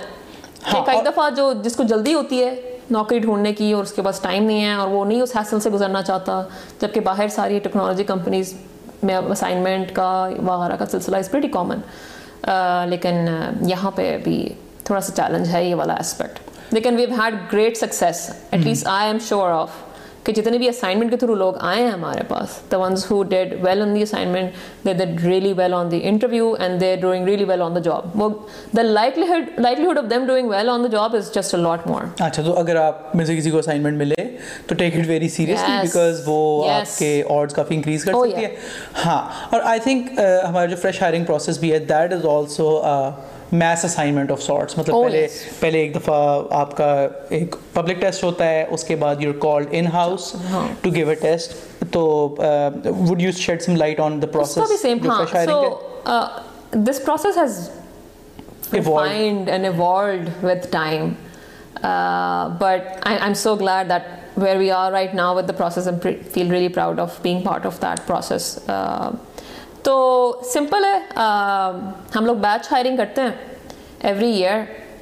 [0.73, 4.03] کہ کئی دفعہ جو جس کو جلدی ہوتی ہے نوکری ڈھونڈنے کی اور اس کے
[4.03, 6.43] پاس ٹائم نہیں ہے اور وہ نہیں اس حاصل سے گزرنا چاہتا
[6.81, 8.55] جبکہ باہر ساری ٹیکنالوجی کمپنیز
[9.03, 11.81] میں اسائنمنٹ کا وغیرہ کا سلسلہ از پریٹی کامن
[12.89, 13.27] لیکن
[13.61, 14.49] یہاں پہ بھی
[14.85, 16.39] تھوڑا سا چیلنج ہے یہ والا اسپیکٹ
[16.71, 19.71] لیکن we've had great success at least I am sure of
[20.25, 23.55] کہ جتنے بھی اسائنمنٹ کے تھرو لوگ آئے ہیں ہمارے پاس the ones who did
[23.63, 27.45] well on the assignment they did really well on the interview and they doing really
[27.45, 28.29] well on the job وہ
[28.77, 32.03] the likelihood likelihood of them doing well on the job is just a lot more
[32.21, 34.25] اچھا تو اگر آپ میں سے کسی کو assignment ملے
[34.67, 38.55] تو take it very seriously because وہ آپ کے آڈس کافی انکریز کر سکتی ہے۔
[39.05, 42.81] ہاں اور آئی تھنک ہمارا جو فریش ہائرنگ پروسیس بھی ہے that is also
[43.53, 45.27] mess assignment of sorts مطلب پہلے
[45.61, 46.17] پہلے ایک دفعہ
[46.61, 46.93] آپ کا
[47.29, 50.33] ایک پبلک ٹیسٹ ہوتا ہے اس کے بعد you called in house
[50.83, 51.55] to give a test
[51.93, 52.05] تو
[53.09, 54.87] would you shed some light on the process
[56.87, 57.69] this process has
[58.75, 60.43] evolved.
[60.43, 61.17] with time.
[61.83, 65.87] uh, but I, I'm so glad that where we are right now with the process
[65.87, 68.67] and feel really proud of being part of that process.
[68.69, 69.17] uh,
[69.83, 69.95] تو
[70.53, 70.99] simple ہے
[72.17, 73.31] ہم لوگ بیچ hiring کرتے ہیں
[74.01, 74.61] every year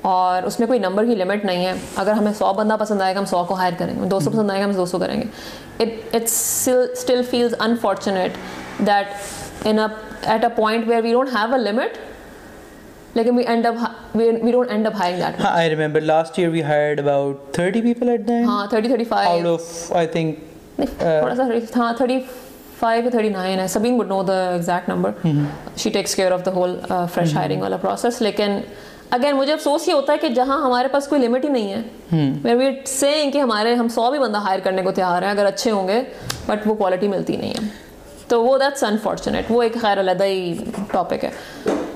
[0.09, 3.14] اور اس میں کوئی نمبر کی لمٹ نہیں ہے۔ اگر ہمیں سو بندہ پسند آئے
[3.14, 4.99] گا ہم سو کو ہائر کریں گے۔ دو سو پسند آئے گا ہم دو سو
[4.99, 5.27] کریں گے۔
[6.12, 8.37] Still feels unfortunate
[8.87, 11.99] that in at a point where we don't have a limit
[13.16, 16.62] لیکن we end up we don't end up hiring that ہاں I last year we
[16.62, 20.38] hired about 30 people at ہاں 30 35 out I think
[20.99, 21.45] تھوڑا سا
[21.77, 22.19] ہاں 30
[22.81, 25.11] five thirty nine ہے Sabeen know know the exact number
[25.77, 26.77] she takes care of the whole
[27.14, 28.59] fresh hiring والا process لیکن
[29.11, 32.29] again مجھے افسوس یہ ہوتا ہے کہ جہاں ہمارے پاس کوئی لمٹ ہی نہیں ہے
[32.43, 35.47] ویر وی سیئنگ کہ ہمارے ہم سو بھی بندہ ہائر کرنے کو تیار ہیں اگر
[35.47, 36.01] اچھے ہوں گے
[36.47, 37.69] بٹ وہ کوالٹی ملتی نہیں ہے
[38.29, 40.55] تو وہ دیٹس انفارچونیٹ وہ ایک خیر علیحدہ ہی
[40.93, 41.31] ٹاپک ہے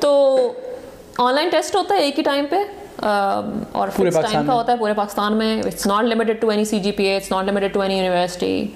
[0.00, 0.12] تو
[1.18, 2.56] آن لائن ٹیسٹ ہوتا ہے ایک ہی ٹائم پہ
[3.02, 6.80] اور پورے ٹائم کا ہوتا ہے پورے پاکستان میں it's not limited to any C
[6.80, 8.66] G P A it's not limited to any university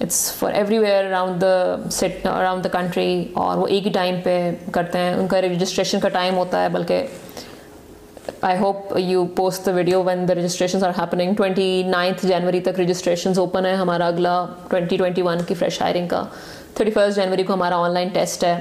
[0.00, 4.38] it's for everywhere around the سٹ اراؤنڈ دا کنٹری اور وہ ایک ہی ٹائم پہ
[4.72, 7.06] کرتے ہیں۔ ان کا رجسٹریشن کا ٹائم ہوتا ہے، بلکہ
[8.42, 12.80] I hope you post the video when the registration are happening twenty ninth جنوری تک
[12.80, 16.22] رجسٹریشن اوپن ہے ہمارا اگلا ٹوئنٹی ٹوئنٹی ون کی فریش ہائرنگ کا۔
[16.74, 18.54] تھرٹی فرسٹ جنوری کو ہمارا آن لائن ٹیسٹ ہے۔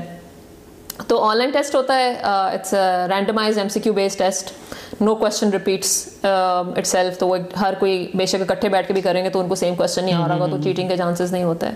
[1.07, 2.73] تو آن لائن ٹیسٹ ہوتا ہے it's
[3.09, 4.51] randomize M C Q base test
[5.01, 6.07] no question repeats
[6.87, 9.47] itself تو وہ ہر کوئی بے شک اکٹھے بیٹھ کے بھی کریں گے تو ان
[9.49, 11.75] کو سیم کوشچن نہیں آ رہا ہوگا، تو چیٹنگ کے چانسز نہیں ہوتے۔ ہیں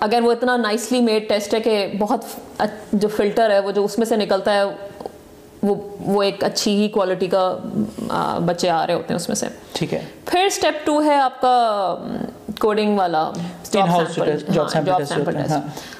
[0.00, 2.24] اگر وہ اتنا نائسلی میڈ ٹیسٹ ہے کہ بہت
[2.92, 4.64] جو فلٹر ہے، وہ جو اس میں سے نکلتا ہے
[5.66, 7.56] وہ وہ ایک اچھی ہی کوالٹی کا
[8.46, 11.40] بچے آ رہے ہوتے ہیں اس میں سے۔ ٹھیک ہے۔ پھر اسٹیپ ٹو ہے آپ
[11.40, 11.96] کا
[12.58, 13.30] کوڈنگ والا
[13.74, 13.82] آئی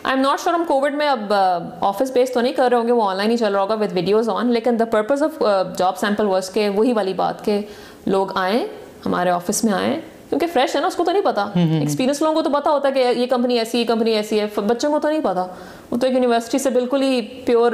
[0.04, 1.32] ایم ناٹ شیور ہم کووڈ میں اب
[1.80, 3.74] آفس بیس تو نہیں کر رہے ہوں گے وہ آن لائن ہی چل رہا ہوگا
[3.74, 5.42] وتھ ویڈیوز آن لیکن the purpose of
[5.78, 7.60] job sample ورس کے وہی والی بات کہ
[8.06, 8.66] لوگ آئیں
[9.06, 12.34] ہمارے آفس میں آئیں کیونکہ فریش ہے نا اس کو تو نہیں پتا۔ ایکسپیرینس لوگوں
[12.34, 14.98] کو تو پتا ہوتا ہے کہ یہ کمپنی ایسی یہ کمپنی ایسی ہے بچوں کو
[14.98, 15.46] تو نہیں پتا۔
[15.90, 17.72] وہ تو ایک یونیورسٹی سے بالکل ہی پیور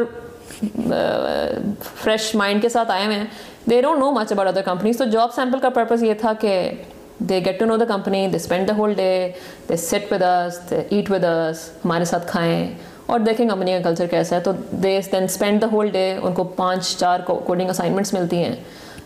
[2.02, 3.26] فریش مائنڈ کے ساتھ آئے ہوئے ہیں.
[3.70, 6.70] They don't know much about other companies تو جاب سیمپل کا پرپز یہ تھا کہ
[7.18, 9.30] they get to know the company they spend the whole day
[9.68, 12.74] they sit with us they eat with us ہمارے ساتھ کھائیں.
[13.06, 14.40] اور دیکھیں کمپنی کا کلچر کیسا ہے.
[14.40, 18.54] تو they then spend the whole day ان کو پانچ چار کوڈنگ اسائنمنٹس ملتی ہیں.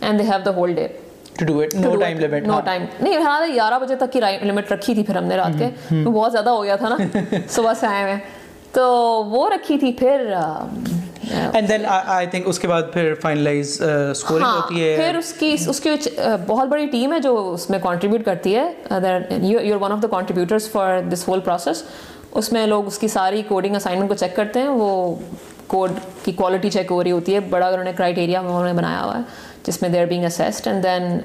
[0.01, 0.87] And they have the whole day
[3.47, 5.69] گیارہ بجے تک کی لمٹ رکھی تھی پھر ہم نے رات کے.
[6.05, 6.97] بہت زیادہ ہو گیا تھا نا.
[7.49, 8.17] صبح سے آئے ہوئے
[8.73, 8.85] تو
[9.29, 10.33] وہ رکھی تھی پھر
[11.31, 14.97] اینڈ دین آئی تھنک اس کے بعد پھر فائنلائز اسکورنگ ہوتی ہے.
[14.97, 15.91] پھر اس کی اس کی
[16.47, 18.69] بہت بڑی ٹیم ہے جو اس میں کنٹریبیوٹ کرتی ہے.
[19.43, 21.83] You are one of the contributors for this whole process
[22.33, 24.69] اس میں لوگ اس کی ساری کوڈنگ اسائنمنٹ کو چیک کرتے ہیں.
[24.69, 25.15] وہ
[25.67, 25.93] کوڈ
[26.25, 27.41] کی کوالٹی چیک ہو رہی ہوتی ہے.
[27.51, 29.23] بڑا انہوں نے کرائٹیریا انہوں نے بنایا ہوا ہے
[29.65, 31.19] جس میں they are being assessed and then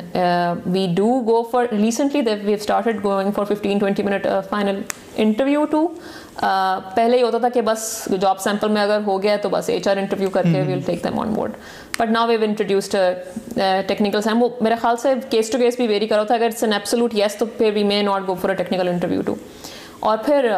[0.65, 4.81] we do go for recently we have started going for fifteen twenty minute final
[5.15, 5.87] interview to
[6.95, 7.81] پہلے ہی ہوتا تھا کہ بس
[8.21, 11.03] جاب سیمپل میں اگر ہو گیا تو بس ایچ آر انٹرویو کر کے we'll take
[11.03, 11.51] them on board
[11.99, 12.95] but now we've introduced
[13.87, 16.63] technical same وہ میرے خیال سے کیس ٹو کیس بھی ویری کرا تھا۔ اگر اٹس
[16.63, 19.35] این ایپسلوٹ یس تو پھر we may not go for a technical interview too
[19.99, 20.51] اور پھر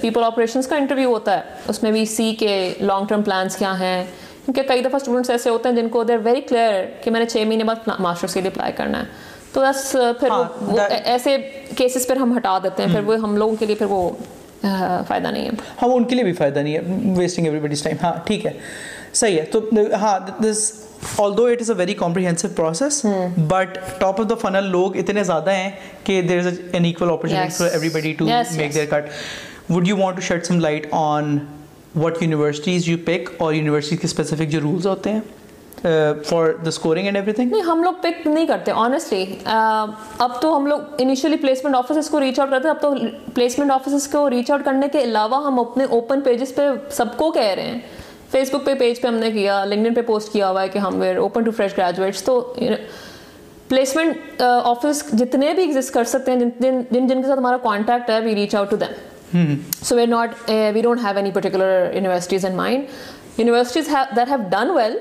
[0.00, 3.78] پیپل آپریشنس کا انٹرویو ہوتا ہے۔ اس میں بھی سی کے لانگ ٹرم پلانس کیا
[3.80, 4.04] ہیں۔
[4.44, 7.26] کیونکہ کئی دفعہ اسٹوڈنٹس ایسے ہوتے ہیں جن کو دیر ویری کلیئر کہ میں نے
[7.26, 9.04] چھ مہینے بعد ماسٹرس کے لیے اپلائی کرنا ہے۔
[9.52, 11.36] تو بس پھر وہ ایسے
[11.76, 14.10] کیسز پھر ہم ہٹا دیتے ہیں۔ پھر وہ ہم لوگوں کے لیے پھر وہ
[15.08, 15.50] فائدہ نہیں ہے۔
[15.82, 18.52] ہاں ان کے لیے بھی فائدہ نہیں ہے۔ ویسٹنگ ایوری بڈیز ٹائم ہاں ٹھیک ہے۔
[19.12, 19.60] صحیح ہے۔ تو
[19.92, 20.72] ہاں this
[21.18, 23.04] all though it is a very comprehensive process
[23.48, 25.70] but top of the funnel لوگ اتنے زیادہ ہیں
[26.04, 30.16] کہ there is an equal opportunity for everybody to make their cut would you want
[30.16, 31.38] to shed some light on
[31.96, 35.20] what universities you pick اور university کے specific جو rules ہوتے ہیں?
[36.26, 40.66] For the scoring and everything نہیں ہم لوگ پک نہیں کرتے آنیسٹلی اب تو ہم
[40.66, 42.94] لوگ انیشلی پلیسمنٹ آفیسز کو ریچ آؤٹ کرتے ہیں اب تو
[43.34, 47.30] پلیسمنٹ آفیسز کو ریچ آؤٹ کرنے کے علاوہ ہم اپنے اوپن پیجز پہ سب کو
[47.30, 47.78] کہہ رہے ہیں۔
[48.30, 50.78] فیس بک پہ پیج پہ ہم نے کیا لنکڈن پہ پوسٹ کیا ہوا ہے کہ
[50.78, 52.54] ہم we're open to fresh graduates تو
[53.68, 58.10] پلیسمنٹ آفس جتنے بھی ایگزسٹ کر سکتے ہیں جن جن جن کے ساتھ ہمارا کانٹیکٹ
[58.10, 62.46] ہے we reach out to them so we not we don't have any particular universities
[62.46, 62.84] in mind
[63.38, 64.98] universities that have done well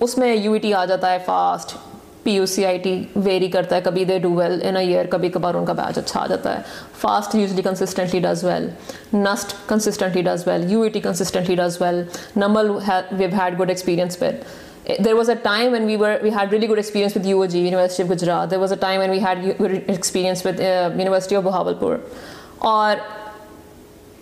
[0.00, 1.76] اس میں یو ای ٹی آ جاتا ہے FAST
[2.22, 5.06] P U C I T vary کرتا ہے، کبھی they do well in a year
[5.10, 6.62] کبھی کبھار ان کا بیچ اچھا آ جاتا ہے.
[7.00, 8.68] FAST usually consistently does well
[9.14, 12.02] NUST consistently does well U E T consistently does well
[12.36, 16.52] NUML we've had good experience with there was a time when we were we had
[16.52, 19.10] really good experience with U O G university of Gujrat there was a time when
[19.10, 21.42] we had good experience with university of
[21.80, 21.96] Bahawalpur
[22.70, 22.96] اور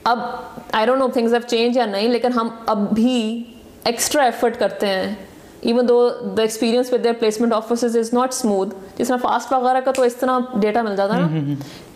[0.05, 0.19] اب
[0.73, 3.43] I don't know things have change یا نہیں، لیکن ہم اب بھی
[3.85, 5.15] extra effort کرتے ہیں
[5.61, 9.81] even though the experience with their placement offices is not smooth جس طرح فاسٹ وغیرہ
[9.81, 11.27] کا تو اس طرح ڈیٹا مل جاتا ہے نا۔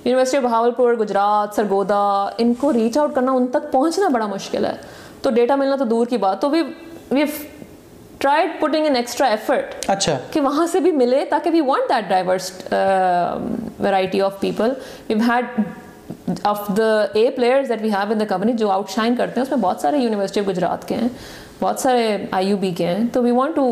[0.04, 4.26] University of Bahawalpur Gujrat Sargodha ان کو ریچ آؤٹ کرنا ان تک پہنچنا بڑا
[4.26, 4.76] مشکل ہے۔
[5.22, 6.62] تو ڈیٹا ملنا تو دور کی بات۔ تو وی
[7.10, 7.24] وی
[8.26, 12.08] tried putting an extra effort اچھا۔ کہ وہاں سے بھی ملے تاکہ we want that
[12.08, 12.52] diverse
[13.80, 14.72] variety of people
[15.08, 15.60] we've had
[16.44, 19.42] of the A players that we have in the company جو آؤٹ شائن کرتے ہیں
[19.42, 21.08] اس میں بہت سارے یونیورسٹی آف گجرات کے ہیں۔
[21.62, 23.66] بہت سارے آئی یو بی کے ہیں۔ تو we want to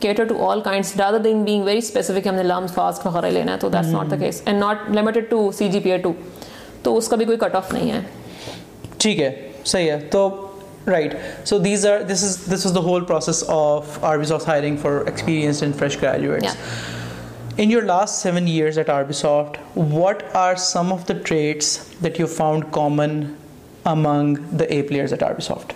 [0.00, 3.52] cater to all kinds rather than being very specific ہم نے لمس فاسٹ وغیرہ لینا
[3.52, 6.12] ہے تو that's not the case and not limited to C G P A too
[6.82, 8.00] تو اس کا بھی کوئی کٹ آف نہیں ہے۔
[8.98, 9.30] ٹھیک ہے
[9.64, 10.28] صحیح ہے۔ تو
[10.86, 11.14] right
[11.44, 13.98] so these are this is this is the whole process of
[14.32, 16.56] Arbisoft hiring for experience and fresh graduates
[17.62, 19.56] In your last seven years at Arbisoft,
[19.94, 21.70] what are some of the traits
[22.04, 23.16] that you found common
[23.92, 24.28] among
[24.60, 25.72] the A players at Arbisoft?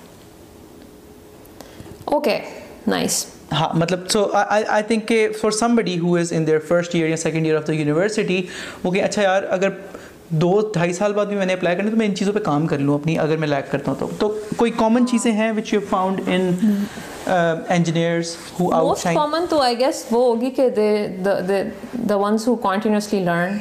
[2.13, 2.39] Okay
[2.87, 7.09] nice ہاں مطلب so I think کہ for somebody who is in their first year
[7.09, 8.41] یا second year of the university
[8.85, 9.71] وہ کہ اچھا یار اگر
[10.43, 12.67] دو ڈھائی سال بعد بھی میں نے اپلائی کرنا تو میں ان چیزوں پہ کام
[12.67, 15.73] کر لوں اپنی اگر میں لیک کرتا ہوں تو۔ تو کوئی کامن چیزیں ہیں which
[15.73, 16.51] you found in
[17.27, 20.69] engineers who out most common تو آئی گیس وہ ہوگی کہ
[22.09, 23.59] the ones who continuously learn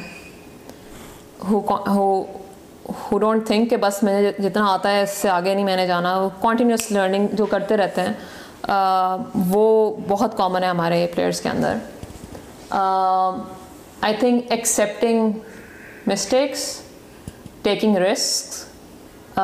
[1.50, 5.86] who don't think کہ بس میں جتنا آتا ہے اس سے آگے نہیں میں نے
[5.86, 8.12] جانا وہ کنٹینیوس لرننگ جو کرتے رہتے ہیں۔
[8.68, 11.76] وہ بہت کامن ہے ہمارے پلیئرس کے اندر۔
[14.00, 15.30] I think accepting
[16.06, 16.64] mistakes
[17.62, 19.38] taking risk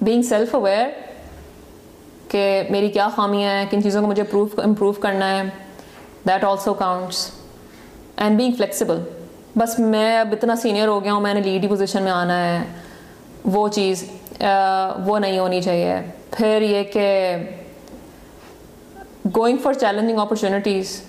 [0.00, 0.86] being self aware
[2.28, 5.42] کہ میری کیا خامیاں ہیں کن چیزوں کو مجھے پروف امپروو کرنا ہے
[6.28, 7.28] that also counts
[8.16, 9.02] and being flexible
[9.56, 12.62] بس میں اب اتنا سینئر ہو گیا ہوں، میں نے لیڈی پوزیشن میں آنا ہے،
[13.44, 14.04] وہ چیز
[15.06, 15.94] وہ نہیں ہونی چاہیے۔
[16.36, 17.36] پھر یہ کہ
[19.36, 21.00] گوئنگ فار چیلنجنگ اپرچونیٹیز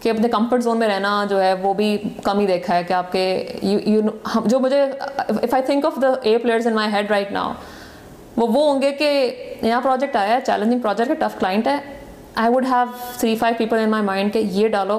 [0.00, 2.92] کہ اپنے کمفرٹ زون میں رہنا جو ہے وہ بھی کم ہی دیکھا ہے کہ
[2.92, 3.46] آپ کے
[4.46, 4.82] جو مجھے
[5.18, 7.52] if I think of the A players in my head right now
[8.36, 9.08] وہ وہ ہوں گے کہ
[9.62, 11.76] نیا پروجیکٹ آیا ہے چیلنجنگ پروجیکٹ ہے ٹف کلائنٹ ہے۔
[12.34, 12.86] I would have
[13.18, 14.98] three five people in my mind کہ یہ ڈالو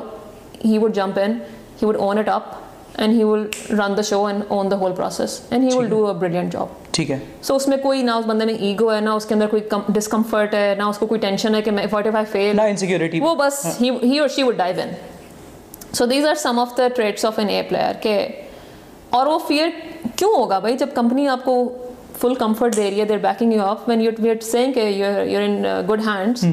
[0.66, 1.38] he would jump in
[1.82, 2.44] he would own it up
[2.98, 6.08] and he will run the show and own the whole process and he will do
[6.08, 9.00] a brilliant job ٹھیک ہے۔ سو اس میں کوئی نہ اس بندے میں ایگو ہے
[9.02, 11.86] نہ اس کے اندر کوئی ڈسکمفرٹ ہے نہ اس کو کوئی ٹینشن ہے کہ میں
[11.92, 14.94] what if I feel insecurity وہ بس ہی اور she would dive in
[15.94, 18.28] so these are some of the traits of an A player کہ
[19.10, 19.70] اور وہ فیئر
[20.16, 21.54] کیوں ہوگا بھائی؟ جب کمپنی آپ کو
[22.22, 25.42] فل کمفرٹ دے رہی ہے they're backing you off when you wait saying کہ یور
[25.42, 26.46] ان گڈ ہینڈس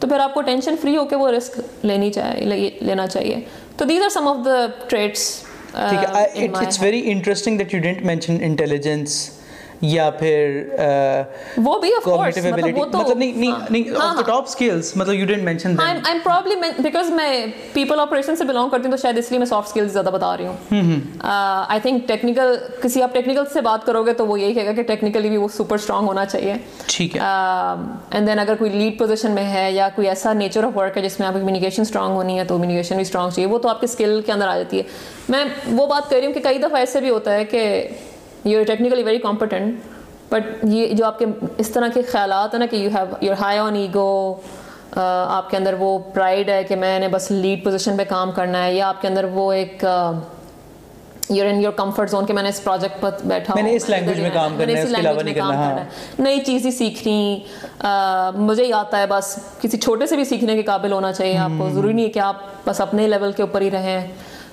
[0.00, 3.40] تو پھر آپ کو ٹینشن فری ہو کے وہ رسک لینی چاہیے لینا چاہیے۔
[3.76, 5.28] تو these are some of the traits
[5.72, 9.18] ٹھیک ہے۔ It's very interesting that you didn't mention intelligence
[9.80, 10.62] یا پھر
[11.56, 15.42] وہ بھی آف کورس مطلب نہیں نہیں نہیں آف دی ٹاپ سکلز مطلب you didn't
[15.42, 19.30] mention them I'm probably because میں پیپل آپریشن سے بلانگ کرتی ہوں تو شاید اس
[19.30, 21.00] لیے میں سافٹ سکلز زیادہ بتا رہی ہوں۔
[21.68, 24.72] آئی تھنک ٹیکنیکل کسی آپ ٹیکنیکل سے بات کرو گے تو وہ یہی کہے گا
[24.72, 26.54] کہ ٹیکنیکلی بھی وہ سپر اسٹرانگ ہونا چاہیے۔
[26.86, 27.20] ٹھیک ہے۔
[28.10, 31.02] اینڈ دین اگر کوئی لیڈ پوزیشن میں ہے یا کوئی ایسا نیچر آف ورک ہے
[31.02, 33.68] جس میں آپ کی کمیونیکیشن اسٹرانگ ہونی ہے تو کمیونیکیشن بھی اسٹرانگ چاہیے۔ وہ تو
[33.68, 34.82] آپ کے اسکل کے اندر آ جاتی ہے۔
[35.28, 37.88] میں وہ بات کر رہی ہوں کہ کئی دفعہ ایسے بھی ہوتا ہے کہ
[38.44, 39.80] you technically very competent
[40.30, 41.26] but یہ جو آپ کے
[41.58, 44.34] اس طرح کے خیالات ہیں نا کہ you have your high on ego
[44.96, 48.64] آپ کے اندر وہ پرائڈ ہے کہ میں نے بس لیڈ پوزیشن پہ کام کرنا
[48.64, 49.84] ہے یا آپ کے اندر وہ ایک
[51.30, 53.88] your in your comfort zone کہ میں نے اس پروجیکٹ پر بیٹھا میں نے اس
[53.88, 55.84] لینگویج میں کام کرنا ہے اس کے علاوہ نہیں کرنا ہاں۔
[56.18, 57.38] نئی چیزیں سیکھنی
[58.36, 61.50] مجھے ہی آتا ہے بس کسی چھوٹے سے بھی سیکھنے کے قابل ہونا چاہیے آپ
[61.58, 64.06] کو ضروری نہیں ہے کہ آپ بس اپنے لیول کے اوپر ہی رہیں۔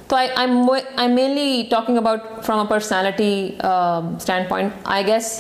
[0.10, 3.32] تو I mainly talking about from a personality
[4.50, 5.32] standpoint I guess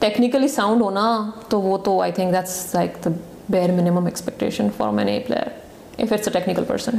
[0.00, 1.08] technically sound ہونا
[1.50, 3.10] تو وہ تو I think that's like the
[3.50, 5.48] bare minimum expectation for main A player
[5.98, 6.98] if it's a technical person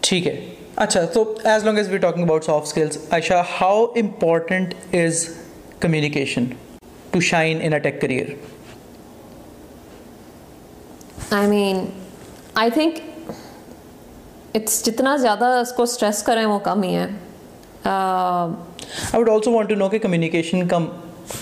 [0.00, 0.34] ٹھیک ہے
[0.76, 5.26] اچھا تو as long as we talking about soft skills Ayesha how important is
[5.80, 6.44] communication
[7.10, 8.34] to shine in a tech career
[11.30, 11.84] I mean
[12.54, 12.98] I think
[14.54, 17.06] it's جتنا زیادہ اس کو stress کریں وہ کم ہی ہے
[17.84, 20.86] I would also want to know کہ communication کم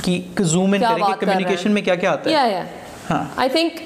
[0.02, 2.64] کی زوم ان کریں کہ کمیونیکیشن میں کیا کیا آتا ہے یا یا
[3.10, 3.80] ہاں I think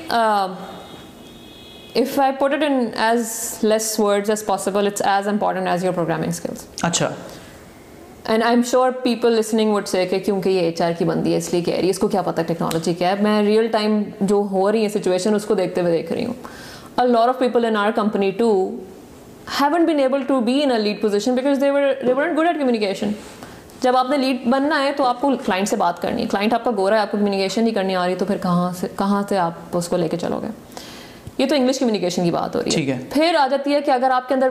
[1.96, 3.28] if I put it in as
[3.62, 6.64] less words as possible, it's as important as your programming skills.
[6.84, 7.08] اچھا
[8.24, 11.36] and I'm sure people listening would say کہ کیونکہ یہ ایچ آر کی بندی ہے
[11.36, 14.02] اس لیے کہہ رہی ہے اس کو کیا پتا ٹیکنالوجی کیا ہے میں ریئل ٹائم
[14.22, 16.34] جو ہو رہی ہے سچویشن اس کو دیکھتے ہوئے دیکھ رہی ہوں
[16.98, 18.50] a lot of people in our company to
[19.60, 23.10] haven't been able to be in lead position because they were good at communication
[23.80, 26.54] جب آپ نے لیڈ بننا ہے تو آپ کو کلائنٹ سے بات کرنی ہے۔ کلائنٹ
[26.54, 28.86] آپ کا گورا ہے آپ کو کمیونیکیشن نہیں کرنی آ رہی تو پھر کہاں سے
[28.98, 30.46] کہاں سے آپ اس کو لے کے چلو گے؟
[31.38, 34.10] یہ تو انگلش کمیونیکیشن کی بات ہو رہی ہے۔ پھر آ جاتی ہے کہ اگر
[34.10, 34.48] آپ کے اندر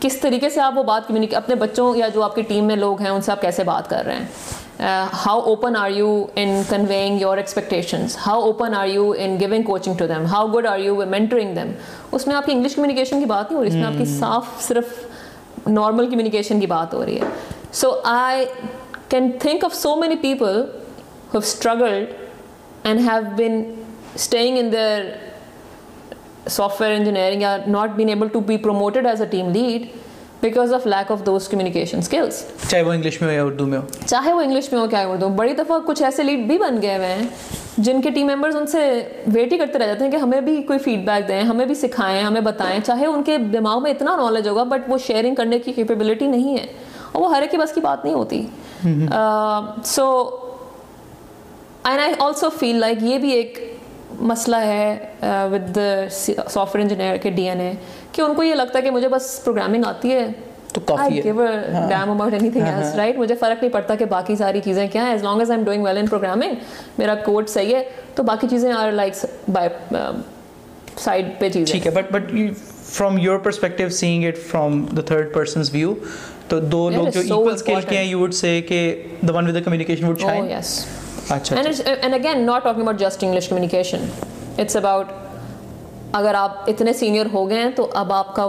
[0.00, 2.76] کس طریقے سے آپ وہ بات کمیونیک اپنے بچوں یا جو آپ کی ٹیم میں
[2.76, 4.26] لوگ ہیں ان سے آپ کیسے بات کر رہے ہیں؟
[4.80, 9.96] How open are you in conveying your expectations how open are you in giving coaching
[9.96, 11.72] to them how good are you mentoring them
[12.12, 14.04] اس میں آپ کی انگلش کمیونیکیشن کی بات نہیں ہو رہی اس میں آپ کی
[14.18, 17.28] صاف صرف نارمل کمیونیکیشن کی بات ہو رہی ہے
[17.72, 18.44] so I
[19.08, 20.62] can think of so many people
[21.34, 22.12] who struggled
[22.84, 23.62] and have been
[24.14, 25.10] staying in their
[26.80, 29.86] software engineering are not been able to be promoted as a team lead
[30.40, 33.78] because of lack of those communication skills چاہے وہ English میں ہو یا اردو میں
[33.78, 36.82] ہو۔ چاہے وہ English میں ہو کیا اردو بڑی دفعہ کچھ ایسے لیڈ بھی بن
[36.82, 37.26] گئے ہوئے ہیں
[37.78, 38.80] جن کے ٹیم ممبرز ان سے
[39.26, 41.74] ویٹ ہی کرتے رہ جاتے ہیں کہ ہمیں بھی کوئی فیڈ بیک دیں ہمیں بھی
[41.74, 45.58] سکھائیں ہمیں بتائیں۔ چاہے ان کے دماغ میں اتنا نالج ہوگا بٹ وہ شیئرنگ کرنے
[45.58, 46.66] کی کیپیبلٹی نہیں ہے۔
[47.12, 48.46] اور وہ ہر ایک کے بس کی بات نہیں ہوتی۔
[49.84, 50.06] So
[51.84, 53.58] and I also feel like یہ بھی ایک
[54.20, 54.96] مسئلہ ہے
[55.52, 55.78] ود
[56.10, 57.72] سافٹ ویئر انجینئر کے ڈی این اے۔
[58.12, 60.26] کہ ان کو یہ لگتا ہے کہ مجھے بس پروگرامنگ آتی ہے۔
[60.74, 61.90] تو کافی ہے۔ رائٹ ہاں۔
[62.60, 65.50] ہاں، ہاں۔ مجھے فرق نہیں پڑتا کہ باقی ساری چیزیں کیا ہیں۔ As long as
[65.50, 66.54] I doing well in programming
[66.98, 67.82] میرا کوڈ صحیح ہے
[68.14, 69.12] تو باقی چیزیں آر لائک
[69.52, 69.68] بائی
[70.96, 72.30] سائڈ پہ چیزیں۔ ٹھیک ہے but but
[72.84, 75.94] from your perspective seeing it from the third person's view
[76.48, 78.80] تو دو لوگ جو ایکول اسکل کے ہیں یو وڈ سے کہ
[79.28, 80.86] the one with the communication would shine oh yes
[81.28, 84.04] اچھا and again not talking about just English communication
[84.58, 85.06] it's about
[86.12, 88.44] اگر آپ اتنے سینئر ہو گئے ہیں تو اب آپ کا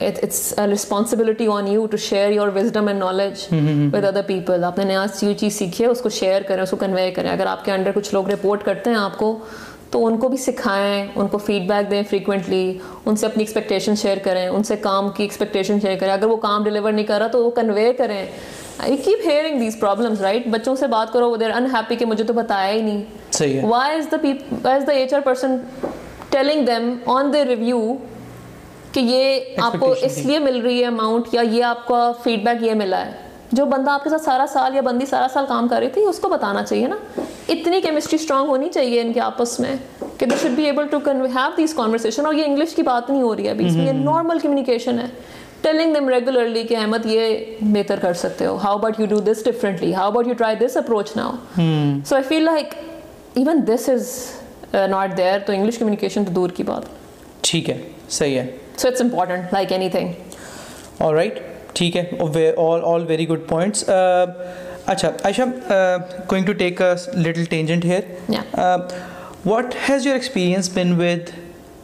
[0.00, 3.46] it's responsibility on you to share your wisdom and knowledge
[3.92, 6.70] with other people آپ نے نیا جو چیز سیکھی ہے اس کو شیئر کریں اس
[6.70, 9.38] کو کنوے کریں۔ اگر آپ کے انڈر کچھ لوگ رپورٹ کرتے ہیں آپ کو
[9.90, 13.96] تو ان کو بھی سکھائیں ان کو فیڈ بیک دیں فریکوینٹلی ان سے اپنی ایکسپیکٹیشن
[13.96, 17.18] شیئر کریں ان سے کام کی ایکسپیکٹیشن شیئر کریں۔ اگر وہ کام ڈلیور نہیں کر
[17.18, 18.26] رہا تو وہ کنوے کریں۔
[18.86, 22.24] You keep hearing these problems right بچوں سے بات کرو وہ دیر انہیپی کہ مجھے
[22.24, 25.56] تو بتایا ہی نہیں۔ Why is the PIP why is the H R person
[26.32, 27.94] telling them on the review
[28.92, 32.44] کہ یہ آپ کو اس لیے مل رہی ہے اماؤنٹ یا یہ آپ کا فیڈ
[32.44, 33.12] بیک یہ ملا ہے۔
[33.52, 36.04] جو بندہ آپ کے ساتھ سارا سال یا بندی سارا سال کام کر رہی تھی
[36.04, 36.96] اس کو بتانا چاہیے نا۔
[37.48, 39.76] اتنی کیمسٹری اسٹرانگ ہونی چاہیے ان کے آپس میں
[40.18, 43.22] کہ they should be able to have these conversation اور یہ انگلش کی بات نہیں
[43.22, 45.08] ہو رہی ہے ابھی اس میں نارمل کمیونیکیشن mm-hmm.
[45.08, 49.20] ہے۔ ٹیلنگ دم ریگولرلی کہ احمد یہ بہتر کر سکتے ہو۔ How about you do
[49.20, 51.32] this differently how about you try this approach now
[52.04, 52.74] so I feel like
[53.34, 54.08] even this is
[54.76, 56.82] Uh, not there تو انگلش کمیونیکیشن تو دور کی بات
[57.40, 57.76] ٹھیک ہے
[58.08, 60.12] صحیح ہے۔ So it's important like anything
[60.98, 61.38] اور رائٹ
[61.72, 62.04] ٹھیک ہے
[62.84, 63.84] آل ویری گڈ پوائنٹس
[64.86, 65.42] اچھا Ayesha
[66.30, 66.82] going to take
[67.14, 68.56] little tangent here
[69.46, 71.30] what has your experience been with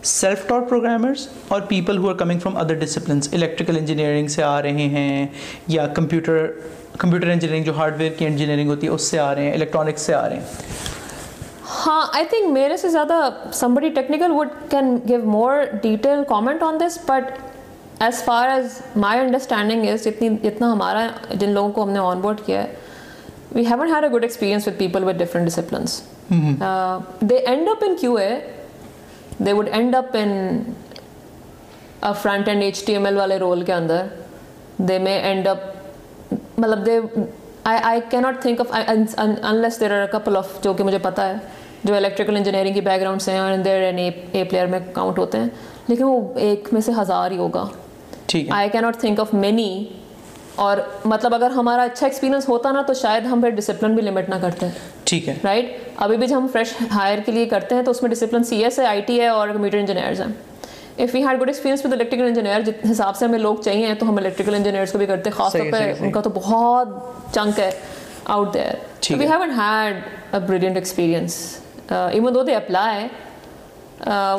[0.05, 4.61] self taught programmers اور people who are coming from other disciplines electrical engineering سے آ
[4.63, 5.27] رہے ہیں
[5.69, 6.47] یا کمپیوٹر
[6.99, 10.03] کمپیوٹر انجینئرنگ جو hardware کی engineering ہوتی ہے اس سے آ رہے ہیں الیکٹرانکس
[10.03, 10.45] سے آ رہے ہیں۔
[11.69, 13.15] ہاں آئی تھنک میرے سے زیادہ
[13.53, 17.31] somebody technical would can give more detail comment on this but
[18.03, 22.21] as far as my understanding is جتنی جتنا ہمارا جن لوگوں کو ہم نے آن
[22.21, 22.75] بورڈ کیا ہے
[23.53, 26.03] we haven't had a good experience with people with different disciplines
[27.21, 28.29] they end up in Q A
[29.39, 30.63] they would end up in
[32.23, 34.07] front end H T M L والے رول کے اندر.
[34.79, 35.59] They may end up
[36.59, 36.99] مطلب they
[37.69, 38.73] I I کی not think of
[39.45, 41.35] unless there are couple of جو کہ مجھے پتہ ہے
[41.85, 45.39] جو الیکٹریکل انجینئرنگ کی بیک گراؤنڈس ہیں اور دیر این اے پلیئر میں کاؤنٹ ہوتے
[45.39, 45.49] ہیں
[45.89, 47.67] لیکن وہ ایک میں سے ہزار ہی ہوگا
[48.27, 49.85] ٹھیک آئی کی ناٹ تھنک آف مینی
[50.57, 54.29] اور مطلب اگر ہمارا اچھا ایکسپیرینس ہوتا نا تو شاید ہم پھر ڈسپلن بھی لمٹ
[54.29, 57.75] نہ کرتے ہیں ٹھیک ہے رائٹ ابھی بھی جو ہم فریش ہائر کے لیے کرتے
[57.75, 60.33] ہیں تو اس میں ڈسپلن سی ایس ہے آئی ٹی ہے اور کمپیوٹر انجینئرز ہیں
[60.99, 64.09] if we had good experience with electrical engineer جس حساب سے ہمیں لوگ چاہیے تو
[64.09, 66.89] ہم الیکٹریکل انجینئرس کو بھی کرتے خاص طور پہ ان کا تو بہت
[67.35, 67.71] چنک ہے
[68.27, 68.75] out there
[69.11, 69.97] we haven't had
[70.35, 71.39] a brilliant experience
[71.91, 73.07] even though they apply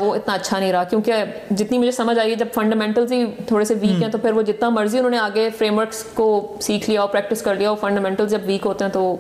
[0.01, 3.65] وہ اتنا اچھا نہیں رہا کیونکہ جتنی مجھے سمجھ آئی ہے جب فنڈامنٹلز ہی تھوڑے
[3.65, 6.29] سے ویک ہیں تو پھر وہ جتنا مرضی انہوں نے آگے فریم ورکس کو
[6.61, 9.15] سیکھ لیا اور پریکٹس کر لیا اور فنڈامنٹل جب ویک ہوتے ہیں تو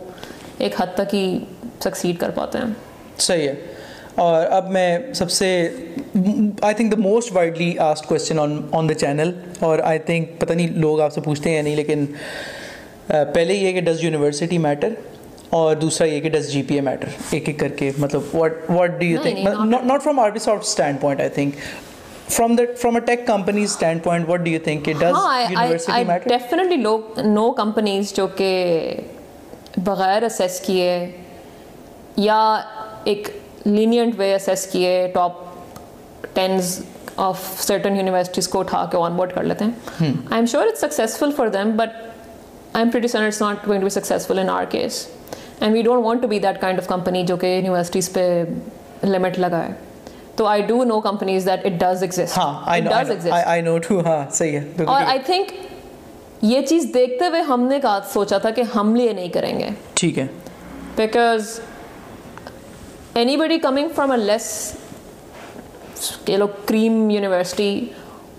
[0.57, 1.39] ایک حد تک ہی
[1.83, 2.73] سکسیڈ کر پاتے ہیں
[3.17, 3.55] صحیح ہے
[4.19, 5.47] اور اب میں سب سے
[6.61, 10.53] I think the most widely asked question on on the channel اور آئی تھنک پتہ
[10.53, 12.05] نہیں لوگ آپ سے پوچھتے ہیں یا نہیں لیکن
[13.33, 14.93] پہلے یہ کہ ڈز یونیورسٹی میٹر
[15.49, 18.69] اور دوسرا یہ کہ does G P A matter ایک ایک کر کے مطلب what
[18.69, 19.47] what do you think
[19.85, 20.63] not from R B soft
[21.01, 21.55] standpoint I think
[22.29, 23.69] from the from a tech companies
[24.03, 25.15] standpoint what do you think does
[25.51, 28.51] university matter definitely لوگ نو companies جو کہ
[29.77, 31.05] بغیر assess کیے
[32.17, 32.39] یا
[33.03, 33.29] ایک
[33.65, 35.37] لینینٹ وے اسیس کیے top
[36.33, 36.79] tens
[37.17, 39.71] of certain universities کو اٹھا کے آن بورڈ کر لیتے ہیں
[40.35, 41.95] I'm sure it's successful for them but
[42.83, 45.05] I'm pretty sure it's not going to be successful in our case
[45.59, 48.43] and we don't want to be that kind of company جو کہ universities پہ
[49.03, 49.73] limit لگا ہے
[50.35, 52.37] تو I do know companies that it does exist
[54.87, 55.51] اور I think
[56.41, 59.69] یہ چیز دیکھتے ہوئے ہم نے کہا سوچا تھا کہ ہم لیے نہیں کریں گے
[59.93, 60.27] ٹھیک ہے
[60.95, 61.59] because
[63.37, 64.51] anybody coming from a less
[66.25, 67.85] کہ لوگ کریم یونیورسٹی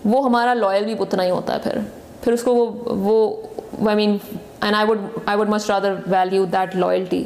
[0.05, 1.79] وہ ہمارا لوئل بھی اتنا ہی ہوتا ہے پھر۔
[2.25, 2.67] پھر اس کو وہ
[3.01, 4.17] وہ I mean
[4.61, 7.23] and I would I would must rather value that loyalty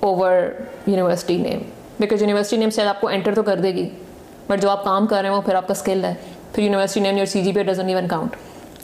[0.00, 0.32] over
[0.86, 1.60] university name
[2.00, 3.88] because university name شاید آپ کو انٹر تو کر دے گی
[4.48, 6.14] بٹ جو آپ کام کر رہے ہیں وہ پھر آپ کا اسکل ہے۔
[6.52, 8.36] پھر university name your C G P doesn't even count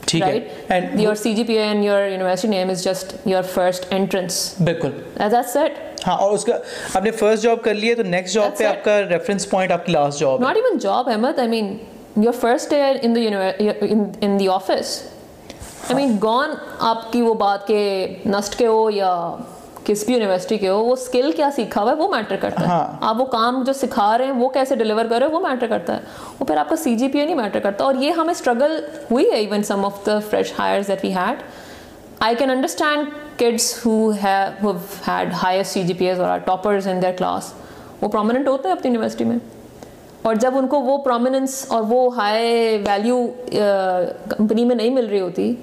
[0.07, 0.39] ٹھیک ہے۔
[0.69, 4.91] Right your C G P and your university name is just your first entrance بالکل۔
[5.15, 6.57] ایز ایٹ ہاں اور اس کا
[6.93, 9.71] آپ نے فرسٹ جاب کر لی ہے تو نیکسٹ جاب پہ آپ کا ریفرنس پوائنٹ
[9.71, 11.75] آپ کی last job not even job Ahmed I mean
[12.17, 13.15] your first day in
[14.21, 15.01] in the office
[15.83, 16.49] I mean gone
[16.81, 17.83] آپ کی وہ بات کہ
[18.25, 19.15] نسٹ کے ہو یا
[19.85, 22.83] کس بھی یونیورسٹی کے ہو وہ اسکل کیا سیکھا ہوا ہے وہ میٹر کرتا ہے
[23.01, 25.67] آپ وہ کام جو سکھا رہے ہیں وہ کیسے ڈلیور کر رہے ہیں وہ میٹر
[25.67, 28.31] کرتا ہے وہ پھر آپ کا سی جی پی نہیں میٹر کرتا اور یہ ہمیں
[28.31, 28.79] اسٹرگل
[29.11, 31.43] ہوئی ہے even some of the fresh hires that we had
[32.19, 33.87] I can understand kids
[35.07, 37.53] had higher C G P A's اور ٹاپرز ان دیئر کلاس
[38.01, 39.37] وہ پرومیننٹ ہوتے ہیں اپنی یونیورسٹی میں۔
[40.21, 43.25] اور جب ان کو وہ پرومیننس اور وہ ہائی ویلیو
[44.29, 45.53] کمپنی میں نہیں مل رہی ہوتی،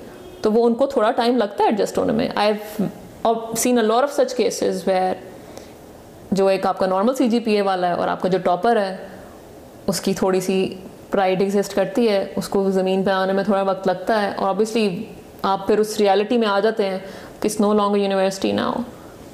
[0.42, 2.52] تو وہ ان کو تھوڑا ٹائم لگتا ہے ایڈجسٹ ہونے میں۔ آئی
[3.22, 5.14] اور seen a lot of such cases where
[6.32, 8.38] جو ایک آپ کا نارمل سی جی پی اے والا ہے اور آپ کا جو
[8.38, 8.96] ٹاپر ہے،
[9.86, 10.74] اس کی تھوڑی سی
[11.10, 14.48] پرائڈ ایگزسٹ کرتی ہے، اس کو زمین پہ آنے میں تھوڑا وقت لگتا ہے۔ اور
[14.48, 15.04] اوبیسلی
[15.42, 16.98] آپ پھر اس ریالٹی میں آ جاتے ہیں۔
[17.42, 18.80] کہ اس نو لانگ یونیورسٹی نہ ہو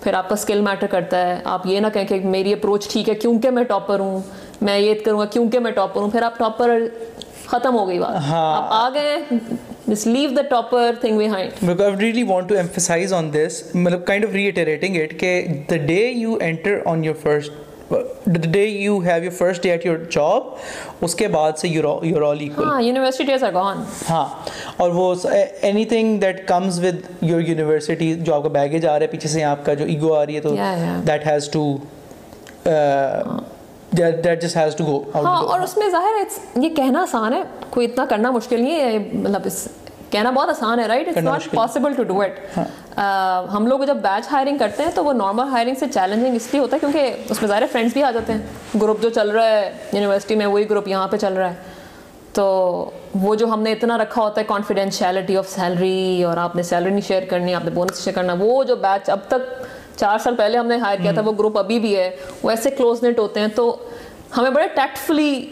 [0.03, 1.41] پھر آپ کا اسکل میٹر کرتا ہے.
[1.45, 4.21] آپ یہ نہ کہیں کہ میری اپروچ ٹھیک ہے کیونکہ میں ٹاپر ہوں
[4.61, 6.79] میں یہ کروں گا کیونکہ میں ٹاپر ہوں پھر آپ ٹاپر
[7.47, 8.17] ختم ہو گئی بات.
[8.31, 9.19] آپ آ گئے
[9.91, 11.53] just leave the topper thing behind.
[11.61, 15.31] Because I really want to emphasize on this مطلب kind of reiterating it کہ
[15.71, 17.55] the day you enter on your first
[17.91, 20.49] the day you have your first day at your job
[21.03, 24.25] اس کے بعد سے you're all, you're all equal ہاں university days are gone ہاں
[24.77, 25.15] اور وہ
[25.71, 29.45] anything that comes with your university جو آپ کا بیگیج آ رہا ہے پیچھے سے
[29.45, 30.55] آپ کا جو ایگو آ رہی ہے تو
[31.07, 31.65] that has to
[32.67, 33.39] uh,
[33.95, 38.81] ہاں اور اس میں ظاہر ہے یہ کہنا آسان ہے کوئی اتنا کرنا مشکل نہیں
[38.81, 39.67] ہے مطلب اس
[40.11, 42.59] کہنا بہت آسان ہے right it's not possible to do it
[43.55, 46.61] ہم لوگ جب بیچ ہائرنگ کرتے ہیں تو وہ نارمل ہائرنگ سے چیلنجنگ اس لیے
[46.61, 49.47] ہوتا ہے کیونکہ اس میں ظاہر فرینڈس بھی آ جاتے ہیں۔ گروپ جو چل رہا
[49.47, 51.77] ہے یونیورسٹی میں وہی گروپ یہاں پہ چل رہا ہے۔
[52.33, 56.63] تو وہ جو ہم نے اتنا رکھا ہوتا ہے کانفیڈینشیلٹی آف سیلری اور آپ نے
[56.63, 59.53] سیلری نہیں شیئر کرنی آپ نے بونس شیئر کرنا وہ جو بیچ اب تک
[59.97, 62.11] چار سال پہلے ہم نے ہائر کیا تھا وہ گروپ ابھی بھی ہے۔
[62.43, 63.77] وہ ایسے کلوز نیٹ ہوتے ہیں تو
[64.37, 65.47] ہمیں بڑے tactfully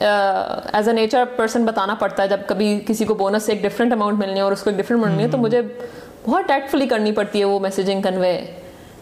[0.00, 3.92] as a nature person بتانا پڑتا ہے جب کبھی کسی کو بونس سے ایک ڈفرینٹ
[3.92, 5.62] اماؤنٹ ملنی ہے اور اس کو ایک ڈفرینٹ ملنی ہے تو مجھے
[6.24, 8.40] بہت ٹیکٹفلی کرنی پڑتی ہے وہ میسیجنگ کنوے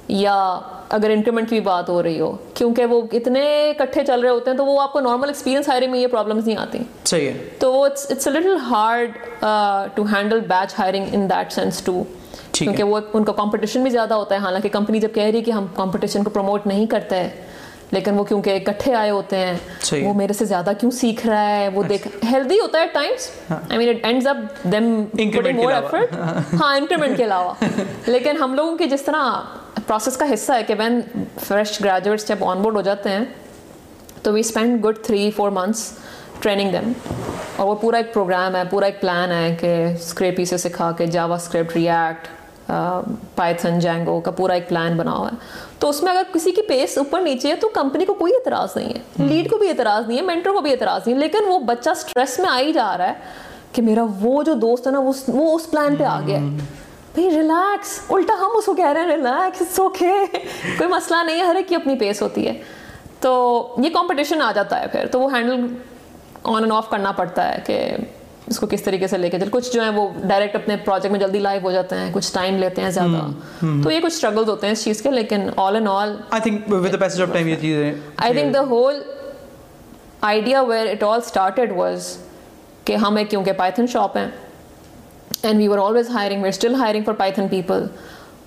[0.09, 4.51] یا اگر انکریمنٹ کی بات ہو رہی ہو کیونکہ وہ اتنے کٹھے چل رہے ہوتے
[4.51, 7.49] ہیں تو وہ آپ کو نارمل ایکسپیرینس ہائرنگ میں یہ پرابلمس نہیں آتی۔ صحیح ہے۔
[7.59, 9.11] تو وہ it's a little hard
[9.95, 12.03] to handle batch hiring in that sense too
[12.53, 15.41] کیونکہ وہ ان کا کمپٹیشن بھی زیادہ ہوتا ہے۔ حالانکہ کمپنی جب کہہ رہی ہے
[15.41, 17.29] کہ ہم کمپٹیشن کو پروموٹ نہیں کرتے
[17.95, 19.55] لیکن وہ کیونکہ اکٹھے آئے ہوتے ہیں
[20.05, 23.79] وہ میرے سے زیادہ کیوں سیکھ رہا ہے؟ وہ دیکھ ہیلدی ہوتا ہے times I
[23.79, 24.37] mean it ends up
[24.73, 24.85] them
[25.57, 26.13] more effort
[26.61, 27.55] ہاں انکریمنٹ کے علاوہ۔
[28.07, 29.31] لیکن ہم لوگوں کی جس طرح
[29.87, 31.01] پروسیس کا حصہ ہے کہ وین
[31.41, 33.25] فریش گریجویٹس جب آن بورڈ ہو جاتے ہیں
[34.23, 35.91] تو we spend good three four months
[36.41, 36.93] training them
[37.57, 41.07] اور وہ پورا ایک پروگرام ہے پورا ایک پلان ہے کہ اسکریپی سے سکھا کے
[41.07, 42.29] JavaScript React
[43.35, 45.37] Python Django کا پورا ایک پلان بنا ہوا ہے۔
[45.79, 48.77] تو اس میں اگر کسی کی پیس اوپر نیچے ہے تو کمپنی کو کوئی اعتراض
[48.77, 51.39] نہیں ہے۔ لیڈ کو بھی اعتراض نہیں ہے مینٹر کو بھی اعتراض نہیں ہے۔ لیکن
[51.49, 53.15] وہ بچہ اسٹریس میں آ ہی جا رہا ہے
[53.73, 54.99] کہ میرا وہ جو دوست ہے نا
[55.29, 56.39] وہ اس پلان پہ آ گیا
[57.15, 60.13] بھائی ریلیکس الٹا ہم اس کو کہہ رہے ہیں ریلیکس اوکے
[60.79, 62.63] کوئی مسئلہ نہیں ہے ہر ایک کی اپنی پیس ہوتی ہے۔
[63.21, 65.67] تو یہ کمپٹیشن آ جاتا ہے پھر۔ تو وہ ہینڈل
[66.43, 67.97] آن اینڈ آف کرنا پڑتا ہے کہ
[68.47, 71.13] اس کو کس طریقے سے لے کے چل کچھ جو ہیں وہ ڈائریکٹ اپنے پروجیکٹ
[71.13, 73.31] میں جلدی لائیو ہو جاتے ہیں کچھ ٹائم لیتے ہیں زیادہ۔
[73.85, 76.41] تو یہ کچھ اسٹرگلز ہوتے ہیں اس چیز کے لیکن all and all I
[78.33, 79.03] think the whole
[80.21, 82.17] idea where it all started was
[82.85, 84.27] کہ ہم ایک کیونکہ پائتھن شاپ ہیں
[85.43, 87.87] and we are always hiring we still hiring for Python people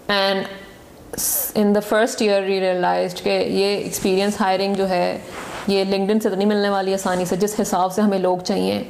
[0.08, 0.43] and
[1.56, 5.20] in the first year re realised کہ یہ experience hiring جو ہے
[5.68, 8.84] یہ لنکڈن سے تو نہیں ملنے والی آسانی سے جس حساب سے ہمیں لوگ چاہیے۔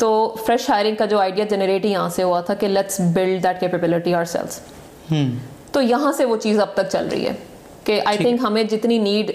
[0.00, 3.60] تو فریش ہائرنگ کا جو آئیڈیا جنریٹ یہاں سے ہوا تھا کہ let's build that
[3.60, 4.60] capability our sales
[5.72, 7.32] تو یہاں سے وہ چیز اب تک چل رہی ہے
[7.84, 9.30] کہ آئی تھنک ہمیں جتنی نیڈ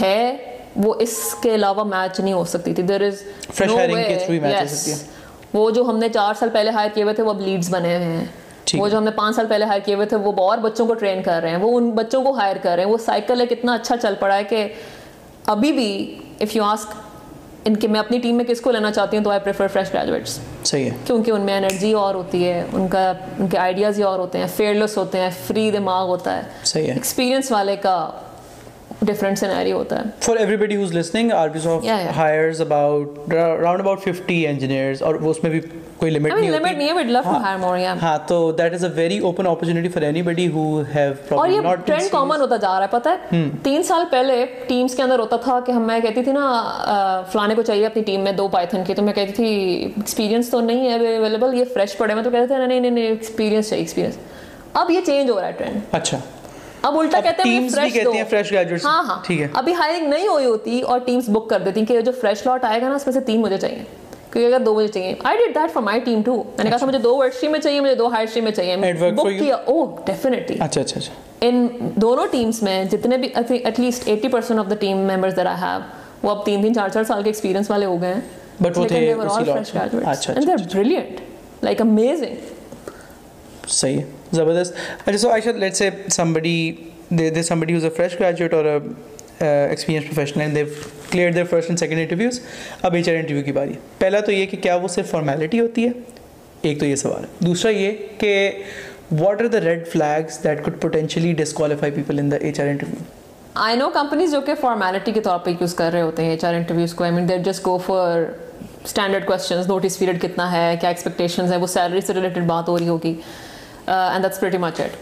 [0.00, 0.36] ہے
[0.76, 2.82] وہ اس کے علاوہ میچ نہیں ہو سکتی تھی.
[2.82, 3.22] دیر از
[5.54, 7.96] وہ جو ہم نے چار سال پہلے ہائر کیے ہوئے تھے وہ اب لیڈس بنے
[7.96, 8.24] ہوئے ہیں.
[8.74, 10.94] وہ جو ہم نے پانچ سال پہلے ہائر کیے ہوئے تھے وہ اور بچوں کو
[10.94, 11.58] ٹرین کر رہے ہیں.
[11.58, 12.90] وہ ان بچوں کو ہائر کر رہے ہیں.
[12.90, 14.66] وہ سائیکل ہے کتنا اچھا چل پڑا ہے کہ
[15.46, 15.90] ابھی بھی
[16.40, 16.94] اف یو آسک
[17.66, 19.92] ان کے میں اپنی ٹیم میں کس کو لینا چاہتی ہوں تو آئی پریفر فریش
[19.94, 20.96] گریجویٹس صحیح ہے.
[21.04, 24.38] کیونکہ ان میں انرجی اور ہوتی ہے ان کا ان کے آئیڈیاز ہی اور ہوتے
[24.38, 26.42] ہیں فیئرلیس ہوتے ہیں فری دماغ ہوتا ہے.
[26.64, 26.92] صحیح ہے.
[26.92, 28.10] ایکسپیرینس والے کا
[29.00, 32.16] ڈفرینٹ سینیری ہوتا ہے for everybody who's listening Arbisoft Yeah, yeah.
[32.16, 35.60] Hires about round about fifty engineers اور اس میں بھی
[35.96, 37.96] کوئی لمٹ نہیں limit نہیں ہے, love to ہوتی hire more, yeah.
[38.02, 41.74] ہاں تو that is a very open opportunity for anybody who have اور پرابلی یہ
[41.86, 45.36] ٹرینڈ کامن ہوتا جا رہا ہے پتہ ہے تین سال پہلے ٹیمز کے اندر ہوتا
[45.36, 48.84] تھا کہ ہم میں کہتی تھی نا فلانے کو چاہیے اپنی ٹیم میں دو پائتھن
[48.84, 52.30] کی تو میں کہتی تھی ایکسپیرینس تو نہیں ہے اویلیبل یہ فریش پڑے میں تو
[52.30, 54.18] کہتے تھے نہیں نہیں ایکسپیرینس چاہیے ایکسپیرینس
[54.74, 56.18] اب یہ چینج ہو رہا ہے ٹرینڈ اچھا
[56.82, 59.74] اب الٹا کہتے ہیں ٹیمز بھی کہتی ہیں فریش گریجویٹس ہاں ہاں۔ ٹھیک ہے۔ ابھی
[59.74, 62.88] ہائرنگ نہیں ہوئی ہوتی اور ٹیمز بک کر دیتی کہ جو فریش لاٹ آئے گا
[62.88, 63.84] نا اس میں سے تین مجھے چاہیے۔
[64.32, 66.78] کیونکہ اگر دو مجھے چاہیے۔ I did that for my team too میں نے کہا
[66.78, 69.26] تھا مجھے دو ورڈ اسٹریم میں چاہیے مجھے دو ہائر اسٹریم میں چاہیے۔ بک?
[69.38, 73.28] کیا۔ او ڈیفینیٹلی اچھا اچھا اچھا۔ ان دونوں ٹیمس میں جتنے بھی
[73.64, 75.80] at least eighty percent of the team members that I have
[76.22, 78.20] وہ اب تین تین چار چار سال کے ایکسپیرینس والے ہو گئے ہیں۔
[78.62, 81.20] But وہ تھے اسی فریش میں۔ گریجویٹس اچھا، and they are brilliant
[81.64, 82.34] like amazing
[83.68, 84.74] صحیح ہے زبردست۔
[85.06, 85.90] اچھا so Ayesha let's say
[86.20, 86.58] somebody
[87.18, 90.78] there there's somebody who's a fresh graduate or a uh, experienced professional and they've
[91.12, 92.38] cleared their first and
[92.82, 95.60] اب H R interview کی باری ہے پہلا تو یہ کہ کیا وہ صرف فارمیلٹی
[95.60, 95.90] ہوتی ہے؟
[96.62, 98.50] ایک تو یہ سوال ہے۔ دوسرا یہ کہ
[99.20, 103.02] what are the red flags that could potentially disqualify people in the H R interview
[103.54, 106.44] I know companies جو کہ فارمیلٹی کے طور پہ یوز کر رہے ہوتے ہیں ایچ
[106.44, 108.22] آر انٹرویوز کو۔ I mean they're just go for
[108.84, 112.78] standard questions notice period کتنا ہے کیا ایکسپیکٹیشنز ہیں وہ سیلری سے ریلیٹڈ بات ہو
[112.78, 113.14] رہی ہوگی۔
[113.86, 114.96] And that's pretty much it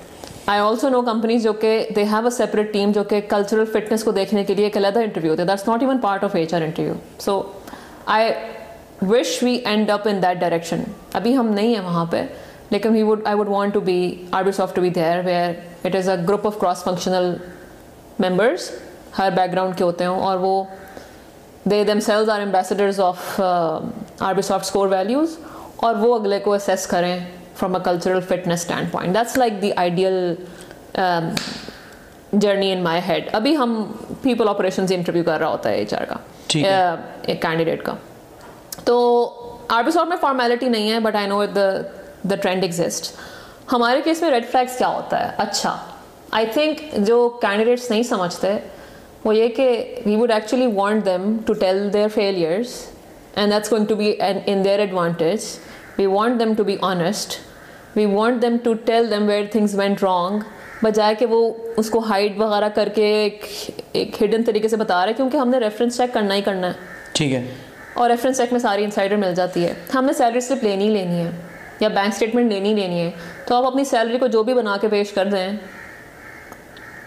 [0.47, 4.05] I also know companies جو کہ they have a separate team جو کہ کلچرل فٹنس
[4.05, 6.55] کو دیکھنے کے لیے ایک علیحدہ انٹرویو ہوتا ہے that's not even part of H
[6.55, 7.41] R interview so
[8.07, 8.33] I
[9.03, 10.83] wish we end up in that direction
[11.15, 12.23] ابھی ہم نہیں ہیں وہاں پہ
[12.71, 13.99] لیکن we would I would want to be
[14.53, 15.53] Arbisoft to be there where
[15.85, 17.35] it is a group of cross functional
[18.19, 18.71] members
[19.19, 20.63] Hare background کے ہوتے ہوں اور وہ
[21.65, 23.41] they themselves are ambassadors of
[24.43, 25.37] Arbisoft core values
[25.77, 27.19] اور وہ اگلے کو assess کریں
[27.57, 28.61] from a cultural fitness
[28.93, 30.35] standpoint that's like the ideal
[32.35, 33.83] journey in my head ابھی ہم
[34.23, 36.17] پیپل آپریشنز انٹرویو کر رہا ہوتا ہے ایچ آر کا
[37.23, 37.95] ایک کینڈیڈیٹ کا
[38.85, 38.97] تو
[39.69, 41.71] آر بی سافٹ میں فارمیلٹی نہیں ہے but I know the
[42.31, 43.13] the trend exist
[43.73, 45.77] ہمارے کیس میں ریڈ فلیگس کیا ہوتا ہے اچھا
[46.31, 48.57] آئی تھنک جو کینڈیڈیٹس نہیں سمجھتے
[49.25, 49.69] وہ یہ کہ
[50.07, 52.75] we would actually want them to tell their failures
[53.35, 55.45] and that's going to be in their advantage
[55.99, 57.39] we want them to be honest
[57.97, 60.39] we want them to tell them where things went wrong
[60.83, 63.45] بجائے کہ وہ اس کو hide وغیرہ کر کے ایک
[63.93, 66.67] ایک ہڈن طریقے سے بتا رہے ہیں کیونکہ ہم نے ریفرنس چیک کرنا ہی کرنا
[66.67, 66.73] ہے۔
[67.13, 67.47] ٹھیک ہے۔
[67.95, 70.91] اور ریفرنس چیک میں ساری انسائڈر مل جاتی ہے۔ ہم نے سیلری سلپ لینی ہی
[70.91, 71.31] لینی ہے
[71.81, 73.11] یا بینک اسٹیٹمنٹ لینی ہی لینی ہے۔
[73.47, 75.57] تو آپ اپنی سیلری کو جو بھی بنا کے پیش کر دیں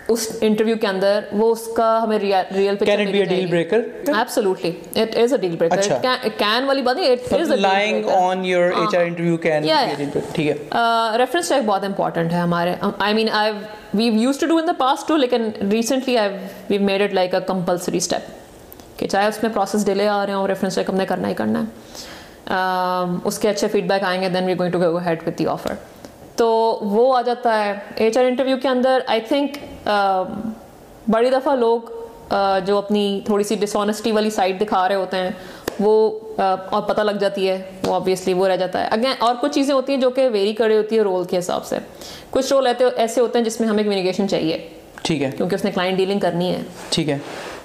[0.09, 3.79] اس انٹرویو کے اندر وہ اس کا ہمیں real can it be a deal breaker
[4.07, 8.63] absolutely it is a deal breaker can والی بات نہیں it is lying on your
[8.63, 9.67] H R interview can
[10.33, 13.29] ٹھیک ہے ریفرنس چیک بہت امپورٹنٹ ہے ہمارے I mean
[13.93, 16.17] I've used to do in the past too لیکن recently
[16.69, 20.33] I've made it like a compulsory step کہ چاہے اس میں پروسیس ڈیلے آ رہے
[20.33, 24.21] ہوں ریفرنس چیک ہم نے کرنا ہی کرنا ہے اس کے اچھے فیڈ بیک آئیں
[24.21, 25.96] گے then we going to go ahead with the offer
[26.38, 26.47] تو
[26.81, 27.73] وہ آ جاتا ہے.
[27.95, 29.57] ایچ آر انٹرویو کے اندر آئی تھنک
[31.09, 31.95] بڑی دفعہ لوگ
[32.65, 35.29] جو اپنی تھوڑی سی ڈس آنیسٹی والی سائڈ دکھا رہے ہوتے ہیں
[35.79, 37.61] وہ اور پتہ لگ جاتی ہے.
[37.85, 38.88] وہ آبویسلی وہ رہ جاتا ہے.
[38.91, 41.65] اگین اور کچھ چیزیں ہوتی ہیں جو کہ ویری کری ہوتی ہے رول کے حساب
[41.65, 41.77] سے.
[42.31, 44.57] کچھ رول ایسے ہوتے ہیں جس میں ہمیں کمیونیکیشن چاہیے.
[45.03, 45.29] ٹھیک ہے.
[45.38, 46.61] کیونکہ اس نے کلائنٹ ڈیلنگ کرنی ہے.
[46.89, 47.17] ٹھیک ہے.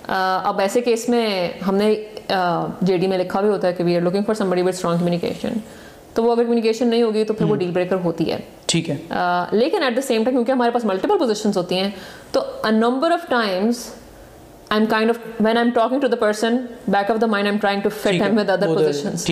[0.09, 1.95] اب ایسے کیس میں ہم نے
[2.81, 4.99] جے ڈی میں لکھا بھی ہوتا ہے کہ we are looking for somebody with strong
[4.99, 5.59] communication
[6.15, 8.39] تو وہ اگر کمیونیکیشن نہیں ہوگی تو پھر وہ ڈیل بریکر ہوتی ہے.
[8.67, 8.97] ٹھیک ہے.
[9.53, 11.91] لیکن ایٹ دا سیم ٹائم کیونکہ ہمارے پاس ملٹیپل پوزیشنس ہوتی ہیں
[12.33, 12.41] تو
[12.71, 13.89] نمبر آف ٹائمس
[14.71, 14.93] ٹھیک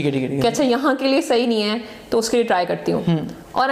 [0.04, 0.10] ہے.
[0.10, 1.76] ٹھیک ہے کہ اچھا یہاں کے لیے صحیح نہیں ہے
[2.10, 3.16] تو اس کے لیے ٹرائی کرتی ہوں.
[3.52, 3.68] اور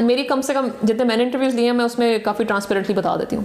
[0.00, 2.94] میری کم سے کم جتنے میں نے انٹرویوز لیے ہیں میں اس میں کافی ٹرانسپیرنٹلی
[2.96, 3.44] بتا دیتی ہوں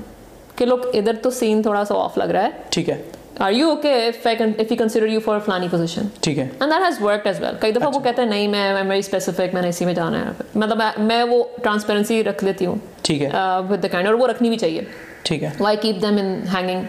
[0.56, 2.50] کہ لوگ ادھر تو سین تھوڑا سا آف لگ رہا ہے.
[2.70, 3.02] ٹھیک ہے.
[3.40, 4.28] Are you okay if
[4.72, 7.72] you consider you for فلانی پوزیشن ٹھیک ہے۔ And that has work as well کئی
[7.72, 10.82] دفعہ وہ کہتے ہیں نہیں میں ویری اسپیسیفک میں نے اسی میں جانا ہے۔ مطلب
[10.98, 13.30] میں وہ ٹرانسپیرنسی رکھ لیتی ہوں۔ ٹھیک ہے۔
[13.70, 14.82] ود دا کائنڈ اور وہ رکھنی بھی چاہیے۔
[15.22, 16.82] ٹھیک ہے۔ Why keep them in hanging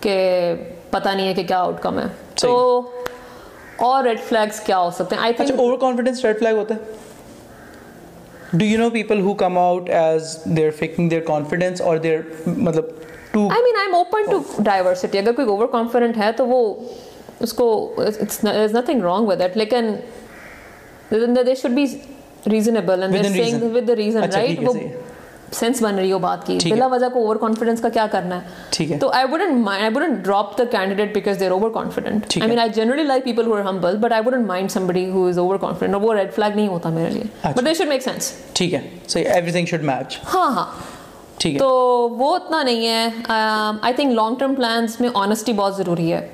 [0.00, 0.54] کہ
[0.90, 2.04] پتہ نہیں ہے کہ کیا آؤٹ کم ہے
[2.40, 2.90] تو
[3.76, 6.80] اور ریڈ فلیگس کیا ہو سکتے ہیں؟ آئی اچھا اوور کانفیڈنس ریڈ فلیگ ہوتا ہے؟
[8.52, 12.84] Do you know people who come out as they're faking their confidence اور دیر مطلب
[13.36, 16.62] to I mean I'm open to diversity اگر کوئی اوور کانفیڈنٹ ہے تو وہ
[17.40, 17.66] اس کو
[18.44, 19.94] نتھنگ رانگ ود دیٹ لیکن
[21.46, 21.84] they should be
[22.50, 24.72] reasonable and with the reason right وہ
[25.52, 28.64] سینس بن رہی ہو بات کی بلا وجہ کو اوور کانفیڈنس کا کیا کرنا ہے
[28.70, 32.58] ٹھیک ہے تو I wouldn't I wouldn't drop the candidate because they're overconfident I mean
[32.58, 36.14] I generally like people who humble but I wouldn't mind somebody who is overconfident وہ
[36.14, 39.52] ریڈ فلیگ نہیں ہوتا میرے لیے but they should make sense ٹھیک ہے so every
[39.52, 40.66] thing should match ہاں ہاں
[41.58, 41.70] تو
[42.10, 43.08] وہ اتنا نہیں ہے۔
[43.82, 46.28] I think long term plans میں آنیسٹی بہت ضروری ہے۔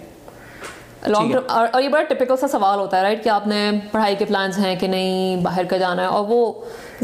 [1.06, 4.16] لانگ ٹرم اور یہ بڑا ٹپکل سا سوال ہوتا ہے رائٹ کہ آپ نے پڑھائی
[4.16, 6.52] کے پلانس ہیں کہ نہیں باہر کا جانا ہے۔ اور وہ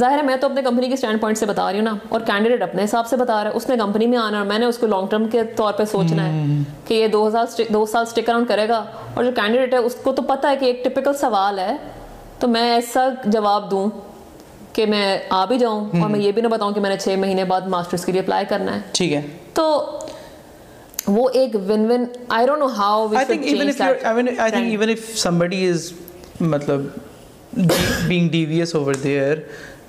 [0.01, 2.21] ظاہر ہے میں تو اپنے کمپنی کے اسٹینڈ پوائنٹ سے بتا رہی ہوں نا۔ اور
[2.21, 4.67] کینڈیڈیٹ اپنے حساب سے بتا رہا ہے۔ اس نے کمپنی میں آنا اور میں نے
[4.67, 6.45] اس کو لانگ ٹرم کے طور پہ سوچنا ہے
[6.85, 8.85] کہ یہ دو ہزار دو سال اسٹک اراؤنڈ کرے گا۔
[9.15, 11.77] اور جو کینڈیڈیٹ ہے اس کو تو پتہ ہے کہ ایک ٹپکل سوال ہے۔
[12.39, 13.89] تو میں ایسا جواب دوں۔
[14.79, 17.17] کہ میں آ بھی جاؤں اور میں یہ بھی نہ بتاؤں کہ میں نے چھ
[17.19, 19.21] مہینے بعد ماسٹرس کے لیے اپلائی کرنا ہے۔ ٹھیک ہے۔
[19.55, 19.65] تو
[21.07, 24.51] وہ ایک one one I don't know how I think even if I mean I
[24.51, 25.91] think even if somebody is
[26.41, 26.87] مطلب
[28.09, 29.39] being devious over there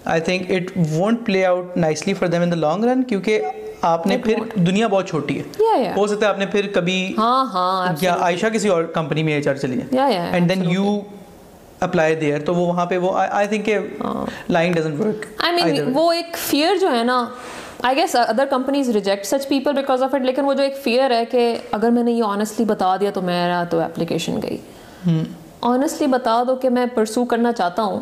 [0.05, 3.41] I think it won't play out nicely for them in the long run کیونکہ
[3.81, 7.45] آپ نے پھر دنیا بہت چھوٹی ہے ہو سکتا ہے آپ نے پھر کبھی ہاں
[7.53, 10.99] ہاں یا عائشہ کسی اور کمپنی میں ایچ آر چلی ہے and then you
[11.79, 13.77] apply there تو وہ وہاں پہ وہ آئی تھنک کہ
[14.49, 17.25] line doesn't work I mean وہ ایک فیئر جو ہے نا
[17.83, 21.11] I guess other companies reject such people because of it لیکن وہ جو ایک فیئر
[21.11, 24.57] ہے کہ اگر میں نے یہ آنیسٹلی بتا دیا تو میرا تو اپلیکیشن گئی۔
[25.61, 27.99] آنیسٹلی بتا دو کہ میں پرسو کرنا چاہتا ہوں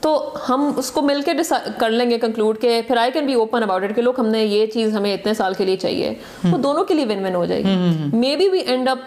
[0.00, 1.32] تو ہم اس کو مل کے
[1.78, 4.26] کر لیں گے کنکلوڈ کہ پھر I can be open about it کہ لوگ ہم
[4.26, 6.14] نے یہ چیز ہمیں اتنے سال کے لیے چاہیے۔
[6.52, 7.76] وہ دونوں کے لیے ون ون ہو جائے گی۔
[8.36, 8.98] Maybe we end up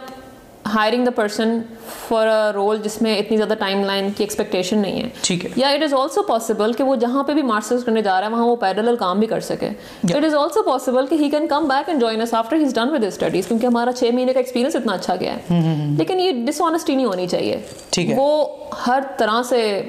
[0.65, 1.59] hiring the person
[2.07, 5.49] for a role جس میں اتنی زیادہ ٹائم لائن کی ایکسپیکٹیشن نہیں ہے۔ ٹھیک ہے۔
[5.55, 8.31] یا اٹ از آلسو پاسبل کہ وہ جہاں پہ بھی ماسٹرز کرنے جا رہا ہے
[8.31, 9.69] وہاں وہ پیرل کام بھی کر سکے۔
[10.03, 12.75] اٹ از آلسو پاسبل کہ he can come back and join us after he is
[12.75, 15.55] done with studies کیونکہ ہمارا چھ مہینے کا ایکسپیرینس اتنا اچھا گیا ہے۔
[15.97, 17.59] لیکن یہ ڈس آنیسٹی نہیں ہونی چاہیے۔
[17.89, 18.45] ٹھیک ہے۔ وہ
[18.87, 19.79] ہر طرح سے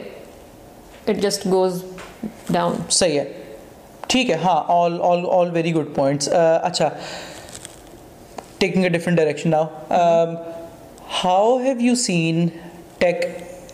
[1.06, 1.84] اٹ جسٹ گوز
[2.50, 3.32] ڈاؤن صحیح ہے۔
[4.06, 6.28] ٹھیک ہے۔ ہاں all all all very good points
[6.62, 6.88] اچھا۔
[8.58, 9.64] Taking a different direction now
[11.22, 12.46] how have you seen
[12.98, 13.24] tech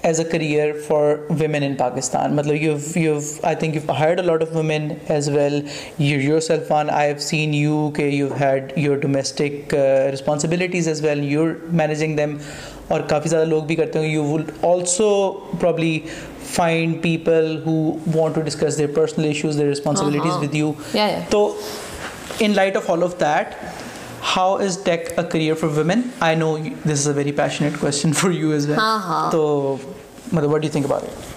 [0.03, 4.24] as a career for women in Pakistan مطلب you you I think you hired a
[4.26, 5.61] lot of women as well
[5.99, 9.74] you yourself on I have seen you کہ you had your domestic
[10.12, 12.36] responsibilities as well you managing them
[12.88, 15.11] اور کافی زیادہ لوگ بھی کرتے ہیں you would also
[15.61, 15.99] probably
[16.53, 17.80] find people who
[18.14, 20.72] want to discuss their personal issues their responsibilities with you
[21.30, 21.47] تو
[22.41, 23.55] in light of all of that
[24.23, 28.12] how is tech a career for women I know this is a very passionate question
[28.12, 28.71] for you is
[29.33, 29.77] تو
[30.33, 31.29] مطلب what you think about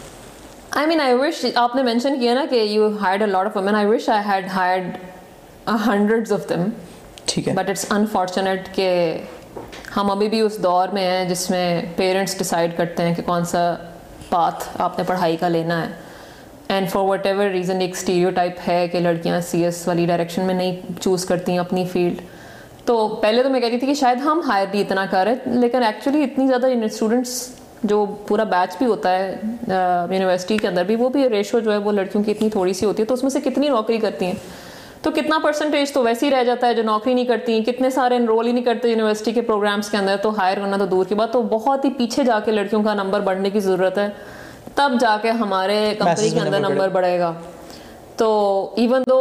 [0.77, 3.57] I mean I wish آپ نے mention کیا نا کہ you hired a lot of
[3.57, 4.97] women I wish I had hired
[5.85, 6.69] hundred of them
[7.25, 9.17] ٹھیک ہے but it's unfortunate کہ
[9.95, 13.45] ہم ابھی بھی اس دور میں ہیں جس میں پیرنٹس ڈسائڈ کرتے ہیں کہ کون
[13.45, 13.73] سا
[14.29, 15.91] پاتھ آپ نے پڑھائی کا لینا ہے
[16.67, 20.45] and for whatever reason ایک اسٹیریو ٹائپ ہے کہ لڑکیاں سی ایس والی ڈائریکشن
[20.45, 22.21] میں نہیں چوز کرتی ہیں اپنی فیلڈ
[22.85, 25.83] تو پہلے تو میں کہتی تھی کہ شاید ہم ہائر بھی اتنا کر رہے لیکن
[25.83, 27.49] ایکچولی اتنی زیادہ اسٹوڈنٹس
[27.83, 29.35] جو پورا بیچ بھی ہوتا ہے
[30.11, 32.85] یونیورسٹی کے اندر بھی وہ بھی ریشو جو ہے وہ لڑکیوں کی اتنی تھوڑی سی
[32.85, 34.33] ہوتی ہے تو اس میں سے کتنی نوکری کرتی ہیں؟
[35.01, 37.89] تو کتنا پرسنٹیج تو ویسے ہی رہ جاتا ہے جو نوکری نہیں کرتی ہیں کتنے
[37.89, 41.05] سارے انرول ہی نہیں کرتے یونیورسٹی کے پروگرامس کے اندر تو ہائر کرنا تو دور
[41.05, 44.09] کی بات تو بہت ہی پیچھے جا کے لڑکیوں کا نمبر بڑھنے کی ضرورت ہے۔
[44.75, 47.33] تب جا کے ہمارے کمپنی کے اندر نمبر بڑھے گا۔
[48.17, 48.29] تو
[48.75, 49.19] ایون دو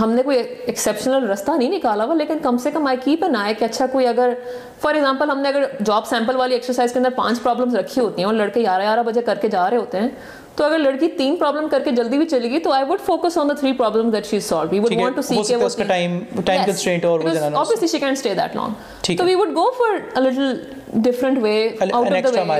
[0.00, 3.36] ہم نے کوئی ایکسیپشنل رستہ نہیں نکالا ہوا لیکن کم سے کم آئی کیپ این
[3.36, 4.32] آئے کہ اچھا کوئی اگر
[4.80, 8.22] فار ایگزامپل ہم نے اگر جاب سیمپل والی ایکسرسائز کے اندر پانچ پرابلمس رکھی ہوتی
[8.22, 10.08] ہیں اور لڑکے گیارہ گیارہ بجے کر کے جا رہے ہوتے ہیں
[10.56, 13.38] تو اگر لڑکی تین پرابلم کر کے جلدی بھی چلے گی تو I would focus
[13.38, 16.18] on the three problem that she solve we want to see کہ اس کا ٹائم
[16.44, 17.28] ٹائم کنسٹرینٹ اور تو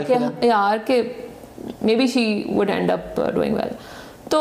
[0.07, 1.25] کہ یار کہ uh,
[4.29, 4.41] تو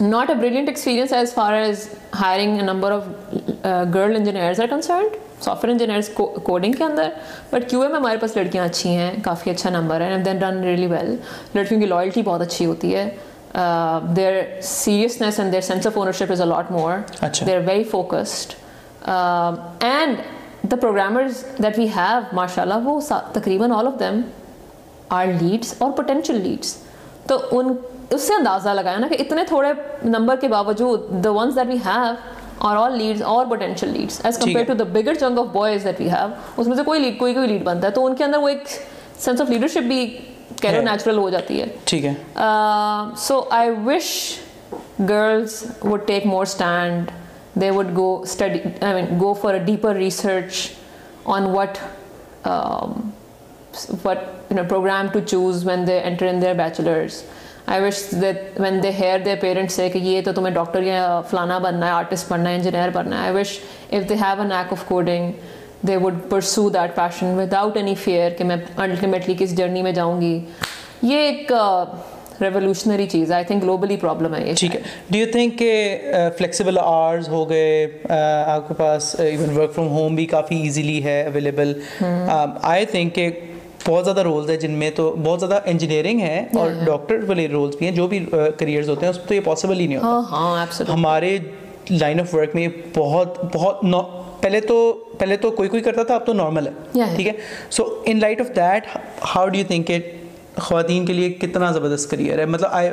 [0.00, 1.88] not a brilliant experience as far as
[2.20, 3.04] hiring number of
[3.94, 5.16] girl engineers are concerned
[5.64, 6.08] software engineers
[6.44, 7.08] coding کے اندر
[7.52, 10.62] بٹ کیو اے میں ہمارے پاس لڑکیاں اچھی ہیں کافی اچھا نمبر ہے دین رن
[10.64, 11.14] ریئلی ویل
[11.54, 13.08] لڑکیوں کی لائلٹی بہت اچھی ہوتی ہے
[14.16, 16.96] their seriousness and their sense of ownership is a lot more
[17.46, 18.54] they are very focused
[19.84, 23.00] and the programmers that we have ماشاء اللہ وہ
[23.32, 24.20] تقریباً all of them
[25.08, 26.76] are leads اور پوٹینشیل لیڈس
[27.26, 27.74] تو ان
[28.10, 29.72] اس سے اندازہ لگایا نا کہ اتنے تھوڑے
[30.04, 32.14] نمبر کے باوجود the ones that we have
[32.58, 36.00] اور آل لیڈز اور potential leads as compare to the bigger chunk of boys that
[36.00, 38.24] we have اس میں سے کوئی لیڈ کوئی کوئی لیڈ بنتا ہے۔ تو ان کے
[38.24, 38.68] اندر وہ ایک
[39.18, 40.06] سینس آف لیڈرشپ بھی
[40.60, 42.14] کہہ لو نیچرل ہو جاتی ہے۔ ٹھیک ہے۔
[43.18, 44.10] So I wish
[45.08, 47.10] girls would take more stand
[47.60, 50.68] they would go study I mean go for a deeper research
[51.24, 51.78] on what
[54.04, 54.18] what
[54.68, 57.22] program to choose when they enter in their bachelors
[57.66, 61.20] I wish that when they hear they parents سے کہ یہ تو تمہیں doctor یا
[61.30, 63.58] فلانا بننا ہے artist بننا ہے انجینئر بننا ہے I wish
[63.92, 65.32] if they have a knack of coding
[65.86, 70.20] they would pursue that passion without any fear کہ میں الٹیمیٹلی کس جرنی میں جاؤں
[70.20, 70.38] گی
[71.02, 71.52] یہ ایک
[72.40, 76.78] ریولیوشنری چیز آئی تھنک گلوبلی پرابلم ہے یہ ٹھیک ہے ڈو یو تھنک کہ فلیکسیبل
[76.78, 81.72] آرز ہو گئے آپ کے پاس ایون ورک فرام ہوم بھی کافی ایزیلی ہے اویلیبل
[82.62, 83.30] آئی تھنک کہ
[83.86, 87.76] بہت زیادہ رولز ہیں جن میں تو بہت زیادہ انجینئرنگ ہے اور ڈاکٹر والے رولز
[87.76, 88.24] بھی ہیں جو بھی
[88.58, 91.38] کریئرز ہوتے ہیں اس میں تو یہ پاسبل ہی نہیں ہوتا۔ ہاں، ہاں، ہمارے
[91.90, 93.80] لائن آف ورک میں بہت بہت
[94.40, 94.76] پہلے تو
[95.18, 96.72] پہلے تو کوئی کوئی کرتا تھا اب تو نارمل ہے۔
[97.16, 97.32] ٹھیک ہے؟
[97.70, 98.86] So in light of that
[99.34, 102.90] how do you think it خواتین کے لیے کتنا زبردست کریئر ہے؟ مطلب آئی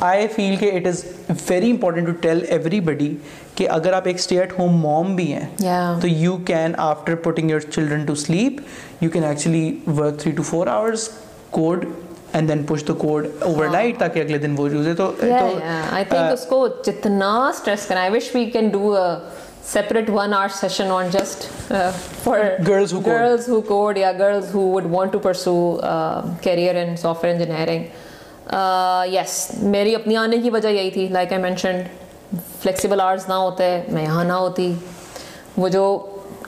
[0.00, 1.04] آئی فیل کہ it is
[1.50, 2.44] very important to tell
[2.80, 3.14] everybody
[3.56, 5.46] کہ اگر آپ ایک اسٹے ایٹ ہوم موم بھی ہیں
[6.00, 8.60] تو you can after putting your children to sleep
[9.00, 11.08] you can actually work three to four hours
[11.50, 11.84] code
[12.32, 13.26] and then push the code
[13.72, 18.10] overnight تاکہ اگلے دن وہ یوز ہے تو uh, اس کو جتنا اسٹریس کرنا I
[18.12, 18.94] wish we can do
[19.64, 21.90] separate one or session on just uh,
[22.24, 23.46] for girls who girls code.
[23.46, 26.96] who code yeah girls who would want to pursue uh, career in
[29.62, 32.03] میری اپنی آنے کی وجہ یہی تھی like I mentioned
[32.62, 34.72] flexible hours نہ ہوتے میں یہاں نہ ہوتی۔
[35.56, 35.84] وہ جو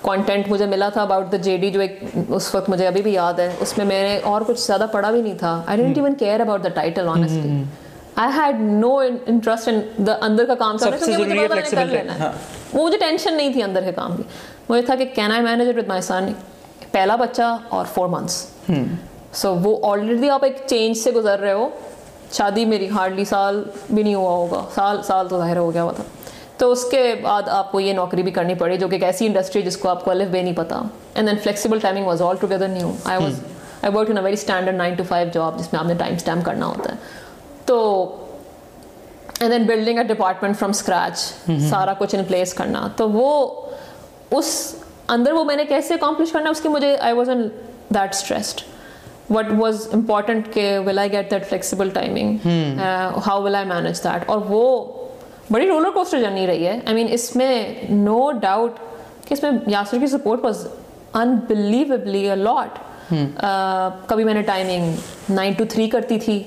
[0.02, 3.12] کانٹینٹ مجھے ملا تھا اباؤٹ دا جے ڈی جو ایک اس وقت مجھے ابھی بھی
[3.12, 5.98] یاد ہے اس میں میں نے اور کچھ زیادہ پڑھا بھی نہیں تھا۔ I don't
[5.98, 7.62] even care about the title honestly
[8.16, 12.30] I had no interest in the اندر کا کام سب سے ضروری ہے فلیکسیبل رہنا
[12.72, 14.22] وہ مجھے ٹینشن نہیں تھی اندر کے کام کی
[14.68, 16.32] مجھے تھا کہ can I manage it with my son
[16.92, 18.46] پہلا بچہ اور فور منتھس
[19.40, 21.68] سو وہ آلریڈی آپ ایک چینج سے گزر رہے ہو
[22.32, 25.92] شادی میری ہارڈلی سال بھی نہیں ہوا ہوگا۔ سال سال تو ظاہر ہو گیا ہوا
[25.92, 26.02] تھا۔
[26.56, 29.26] تو اس کے بعد آپ کو یہ نوکری بھی کرنی پڑی جو کہ ایک ایسی
[29.26, 30.82] انڈسٹری جس کو آپ کو الف بے نہیں پتا۔
[31.14, 33.40] And then flexible timing was all together new I was
[33.82, 36.44] I work in very standard nine to five job جس میں آپ نے ٹائم اسٹیمپ
[36.44, 36.96] کرنا ہوتا ہے۔
[37.64, 38.04] تو
[39.40, 41.18] and then building a department from scratch
[41.70, 43.62] سارا کچھ ان پلیس کرنا۔ تو وہ
[44.30, 44.74] اس
[45.08, 47.48] اندر وہ میں نے کیسے اکامپلش کرنا اس کی مجھے I was in
[47.94, 48.60] that stressed
[49.30, 52.48] what was important کہ will I get that flexible timing
[53.26, 54.64] how will I manage that اور وہ
[55.52, 58.78] بڑی رولر کوسٹر جرنی رہی ہے آئی مین اس میں نو ڈاؤٹ
[59.26, 60.66] کہ اس میں یاسر کی سپورٹ واز
[61.14, 62.78] انبلیویبلی لاٹ
[64.06, 66.42] کبھی میں نے ٹائمنگ نائن ٹو تھری کرتی تھی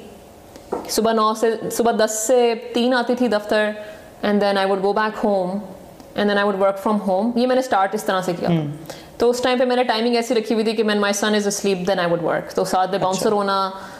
[0.89, 3.69] صبح نو سے صبح دس سے تین آتی تھی دفتر
[4.21, 5.57] and then I would go back home
[6.15, 8.49] and then I would work from home یہ میں نے اسٹارٹ اس طرح سے کیا
[9.19, 11.35] تو اس ٹائم پہ میں نے ٹائمنگ ایسی رکھی ہوئی تھی کہ when my son
[11.35, 13.57] is asleep then I would work تو ساتھ میں اچھا۔ باؤنسر ہونا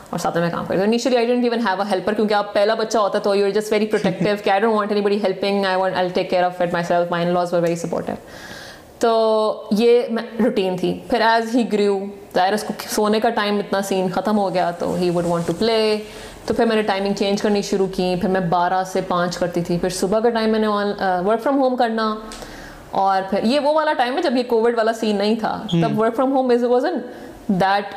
[0.10, 2.54] اور ساتھ میں کام کرتا ہوں۔ Initially I don't even have a helper کیونکہ آپ
[2.54, 5.66] پہلا بچہ ہوتا تو you are just very protective کہ I don't want anybody helping
[5.66, 8.16] I want I take care of it myself my laws very supportive
[9.00, 9.12] تو
[9.72, 10.02] یہ
[10.44, 12.00] روٹین تھی۔ پھر ایز ہی گریو
[12.36, 15.48] ظاہر اس کو سونے کا ٹائم اتنا سین ختم ہو گیا تو he would want
[15.48, 15.80] to play
[16.46, 19.62] تو پھر میں نے ٹائمنگ چینج کرنی شروع کی۔ پھر میں بارہ سے پانچ کرتی
[19.64, 22.14] تھی۔ پھر صبح کا ٹائم میں نے ورک فرام ہوم کرنا۔
[22.92, 25.58] اور پھر یہ وہ والا ٹائم ہے جب یہ کووڈ والا سین نہیں تھا.
[25.72, 27.00] تب work from home is wasn't
[27.48, 27.94] that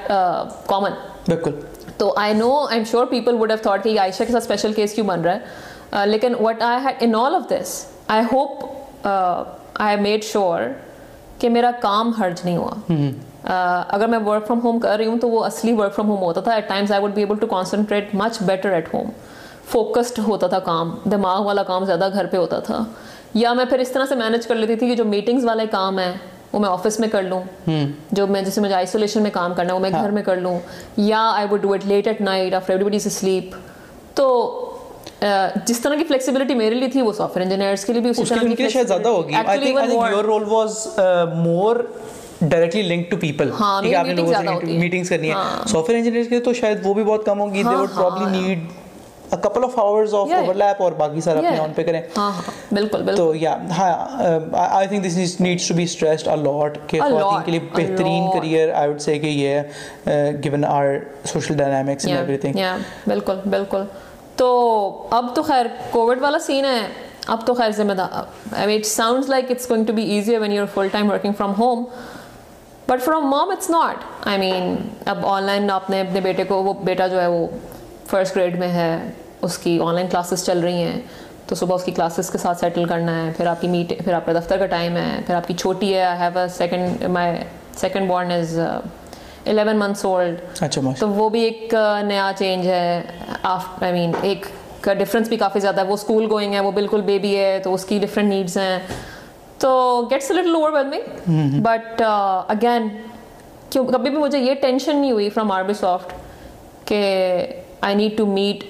[0.66, 0.92] common
[1.28, 1.60] بالکل.
[1.96, 4.72] تو I know I am sure people would have thought کہ عائشہ کے ساتھ اسپیشل
[4.72, 5.70] کیس کیوں بن رہا ہے.
[5.96, 7.74] Uh, لیکن what I had in all of this
[8.08, 8.64] I hope
[9.06, 10.60] I made sure
[11.38, 12.70] کہ میرا کام حرج نہیں ہوا.
[12.92, 16.22] Uh, اگر میں ورک فرام ہوم کر رہی ہوں تو وہ اصلی ورک فرام ہوم
[16.22, 16.52] ہوتا تھا.
[16.54, 19.10] At times I would be able to concentrate much better at home
[19.72, 20.94] focused ہوتا تھا کام.
[21.10, 22.82] دماغ والا کام زیادہ گھر پہ ہوتا تھا.
[23.34, 25.98] یا میں پھر اس طرح سے مینج کر لیتی تھی کہ جو میٹنگز والے کام
[25.98, 26.12] ہیں
[26.52, 27.70] وہ میں آفس میں کر لوں۔
[28.12, 30.36] جو میں جیسے مجھے آئسولیشن میں کام کرنا ہے وہ میں ہاں۔ گھر میں کر
[30.36, 30.58] لوں۔
[30.96, 33.54] یا I would do it late at night after everybody is sleep
[34.14, 34.28] تو
[35.66, 38.28] جس طرح کی فلیکسیبلٹی میرے لیے تھی وہ سافٹ ویئر انجینئرس کے لیے بھی اس
[38.28, 40.86] طرح کی شاید زیادہ ہوگی۔ I think your role was
[41.34, 41.76] more
[42.40, 45.34] directly link to people ہاں میٹنگز کرنی ہے۔
[45.68, 48.40] سافٹ ویئر انجینئرز کے تو شاید وہ بھی بہت کم ہوں گی they would probably
[48.40, 48.58] need
[49.36, 52.00] couple of hours of overlap اور باقی سارا اپنے آن پہ کریں
[52.72, 53.56] بالکل تو یا
[54.52, 58.90] I think this needs to be stressed a lot کہ خواتین کے لیے بہترین کریئر آئی
[58.90, 59.60] وڈ سے کہ یہ
[60.06, 62.58] ہے given our social dynamics and everything
[63.06, 63.84] بالکل بالکل
[64.36, 64.50] تو
[65.10, 66.80] اب تو خیر کووڈ والا سین ہے
[67.28, 68.22] اب تو خیر ذمہ دار
[68.52, 71.32] I mean it sounds like it's going to be easier when you full time working
[71.38, 71.84] from home
[72.88, 74.76] but from mom it's not I mean
[75.06, 77.46] اب آن لائن آپ نے اپنے بیٹے کو وہ بیٹا جو ہے وہ
[78.06, 79.10] فرسٹ گریڈ میں ہے
[79.42, 81.00] اس کی آن لائن کلاسز چل رہی ہیں
[81.46, 84.12] تو صبح اس کی کلاسز کے ساتھ سیٹل کرنا ہے پھر آپ کی میٹ پھر
[84.12, 87.02] آپ کا دفتر کا ٹائم ہے پھر آپ کی چھوٹی ہے I have a second
[87.08, 87.36] my
[87.76, 88.58] second born is
[89.46, 90.58] eleven months old
[90.98, 93.02] تو وہ بھی ایک uh, نیا چینج ہے۔
[93.42, 94.46] آف آئی مین ایک
[94.80, 97.74] کا ڈفرینس بھی کافی زیادہ ہے۔ وہ اسکول گوئنگ ہے وہ بالکل بیبی ہے تو
[97.74, 98.78] اس کی ڈفرینٹ نیڈس ہیں۔
[99.58, 102.02] تو gets little overwhelming but
[102.48, 102.88] again
[103.70, 106.12] کیوں کبھی بھی مجھے یہ ٹینشن نہیں ہوئی فرام آربی سافٹ
[106.88, 107.02] کہ
[107.82, 108.64] I need to meet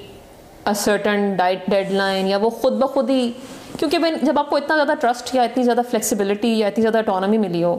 [0.69, 1.59] a certain tight
[1.91, 3.33] deadline یا وہ خود بخود ہی
[3.79, 7.39] کیونکہ جب آپ کو اتنا زیادہ ٹرسٹ یا اتنی زیادہ فلیکسیبلٹی یا اتنی زیادہ اٹانومی
[7.39, 7.79] ملی ہو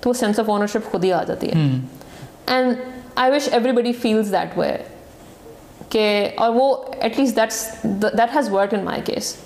[0.00, 1.68] تو وہ سینس آف اونرشپ خود ہی آ جاتی ہے۔
[2.46, 2.74] And
[3.14, 4.76] I wish everybody feels that way
[5.88, 9.36] کہ اور وہ at least that's that has work in my case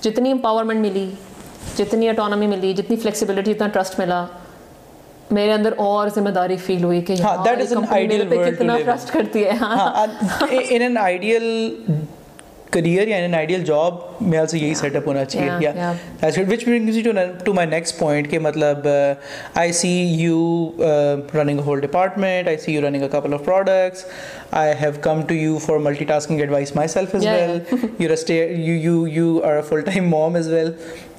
[0.00, 1.10] جتنی امپاورمنٹ ملی
[1.78, 4.26] جتنی اٹانومی ملی جتنی فلیکسیبلٹی اتنا ٹرسٹ ملا
[5.30, 11.74] میرے اندر اور ذمہ داری فیل ہوئی کہ کتنا ٹرسٹ کرتی ہے۔ ان این آئیڈیل
[12.70, 15.70] کریئر یا ان آئیڈیل جاب میرے سے یہی سیٹ اپ ہونا چاہیے۔
[16.22, 17.12] Which brings you
[17.44, 18.86] to my next point کہ مطلب
[19.54, 20.70] I see you
[21.34, 24.04] running whole department I see you running a couple of products
[24.50, 27.58] I have come to you for multitasking advice myself as well
[28.00, 30.72] you you you are full time mom as well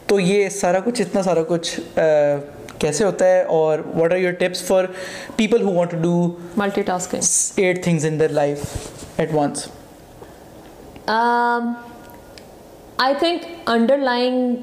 [0.06, 1.80] تو یہ سارا کچھ اتنا سارا کچھ
[2.80, 4.86] کیسے ہوتا ہے اور what are your tips for
[5.36, 6.30] people who want to do
[6.82, 8.64] multitasking at things in their life
[9.18, 9.68] at once
[12.98, 13.46] I think
[13.98, 14.56] underline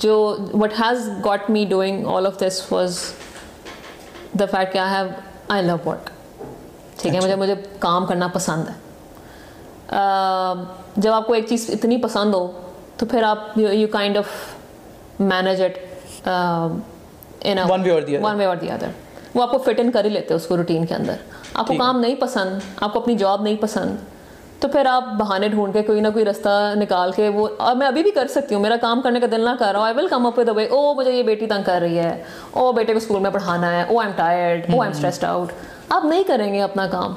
[0.00, 0.14] جو
[0.54, 3.00] what has got me doing all of this was
[4.38, 5.06] the fact کہ I have
[5.48, 6.10] I love work
[6.98, 8.86] ٹھیک ہے مجھے مجھے کام کرنا پسند ہے
[10.96, 12.46] جب آپ کو ایک چیز اتنی پسند ہو
[12.96, 15.78] تو پھر آپ you kind of manage it
[16.26, 18.90] one way or the other
[19.34, 21.16] وہ آپ کو فٹ ان کر ہی لیتے اس کو روٹین کے اندر.
[21.54, 23.96] آپ کو کام نہیں پسند آپ کو اپنی جاب نہیں پسند
[24.60, 27.86] تو پھر آپ بہانے ڈھونڈ کے کوئی نہ کوئی رستہ نکال کے وہ اور میں
[27.86, 29.94] ابھی بھی کر سکتی ہوں میرا کام کرنے کا دل نہ کر رہا ہوں آئی
[29.96, 32.96] ول کم اپ وے او مجھے یہ بیٹی تنگ کر رہی ہے۔ او بیٹے کو
[32.96, 35.52] اسکول میں پڑھانا ہے۔ او I am tired oh I am stressed out
[35.88, 37.14] آپ نہیں کریں گے اپنا کام.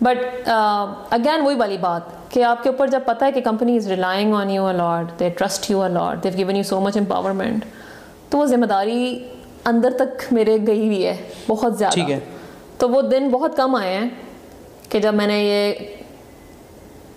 [0.00, 3.86] بٹ اگین وہی والی بات کہ آپ کے اوپر جب پتہ ہے کہ company is
[3.88, 7.64] relying on you a lot they trust you a lot they've given you so much empowerment
[8.30, 9.24] تو وہ ذمہ داری
[9.64, 11.16] اندر تک میرے گئی ہوئی ہے
[11.48, 12.12] بہت زیادہ۔
[12.78, 14.08] تو وہ دن بہت کم آئے ہیں
[14.88, 15.72] کہ جب میں نے یہ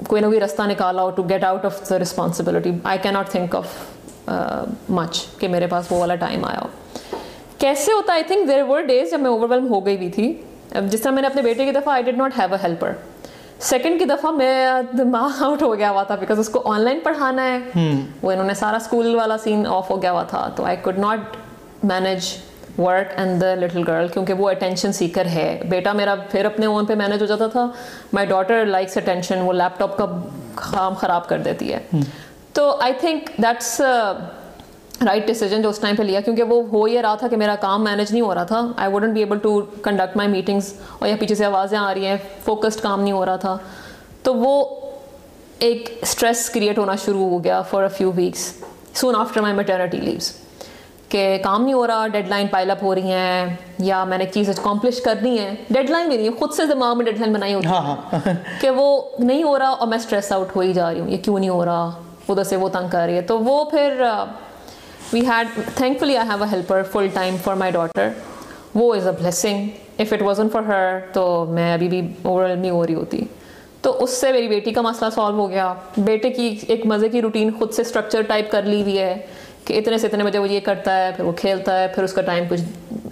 [0.08, 3.30] کوئی نہ کوئی رستہ نکالا ہو to get out of the responsibility I کی ناٹ
[3.30, 3.68] تھنک آف
[4.90, 6.68] مچ کہ میرے پاس وہ والا ٹائم آیا ہو۔
[7.58, 10.34] کیسے ہوتا؟ I think there were days جب میں اوور ویلم ہو گئی بھی تھی۔
[10.82, 12.92] جس طرح میں نے اپنے بیٹے کی دفعہ I did not have a helper
[13.68, 17.00] second کی دفعہ میں دماغ آؤٹ ہو گیا ہوا تھا بیکاز اس کو آن لائن
[17.04, 17.58] پڑھانا ہے.
[18.22, 20.48] وہ انہوں نے سارا اسکول والا سین آف ہو گیا ہوا تھا.
[20.56, 21.36] تو I could not
[21.84, 22.34] manage
[22.78, 25.62] work and the little girl کیونکہ وہ اٹینشن سیکر ہے.
[25.70, 27.68] بیٹا میرا پھر اپنے اون پہ مینیج ہو جاتا تھا.
[28.14, 30.06] مائی ڈاٹر لائکس اٹینشن وہ لیپ ٹاپ کا
[30.72, 31.80] کام خراب کر دیتی ہے.
[32.54, 33.80] تو I think that's
[35.06, 37.56] right decision جو اس ٹائم پہ لیا کیونکہ وہ ہو یہ رہا تھا کہ میرا
[37.56, 41.10] کام مینیج نہیں ہو رہا تھا۔ I wouldn't be able to conduct my meetings اور
[41.10, 43.58] یا پیچھے سے آوازیں آ رہی ہیں فوکسڈ کام نہیں ہو رہا تھا۔
[44.24, 44.76] تو وہ
[45.60, 48.54] ایک اسٹریس کریٹ ہونا شروع ہو گیا for a few weeks
[48.94, 50.34] soon after my maternity leaves
[51.10, 54.26] کہ کام نہیں ہو رہا ڈیڈ لائن پائل اپ ہو رہی ہیں یا میں نے
[54.26, 57.54] چیز اکمپلش کرنی ہے۔ ڈیڈ لائن بھی نہیں خود سے دماغ میں ڈیڈ لائن بنائی
[57.54, 60.74] ہوتی ہے۔ ہاں، ہاں۔ کہ وہ نہیں ہو رہا اور میں اسٹریس آؤٹ ہو ہی
[60.74, 61.92] جا رہی ہوں یہ کیوں نہیں ہو رہا؟
[62.30, 64.04] ادھر سے وہ تنگ کر رہی ہے۔ تو وہ پھر
[65.14, 65.48] we had
[66.00, 68.10] thankfully I have a helper full time for my daughter
[68.76, 69.68] وہ is a blessing
[70.00, 73.24] if it wasn't for her تو میں ابھی بھی اوور نہیں ہو رہی ہوتی
[73.82, 77.22] تو اس سے میری بیٹی کا مسئلہ سالو ہو گیا بیٹے کی ایک مزے کی
[77.22, 79.16] روٹین خود سے اسٹرکچر ٹائپ کر لی ہوئی ہے
[79.66, 82.14] کہ اتنے سے اتنے بجے وہ یہ کرتا ہے پھر وہ کھیلتا ہے پھر اس
[82.14, 82.62] کا ٹائم کچھ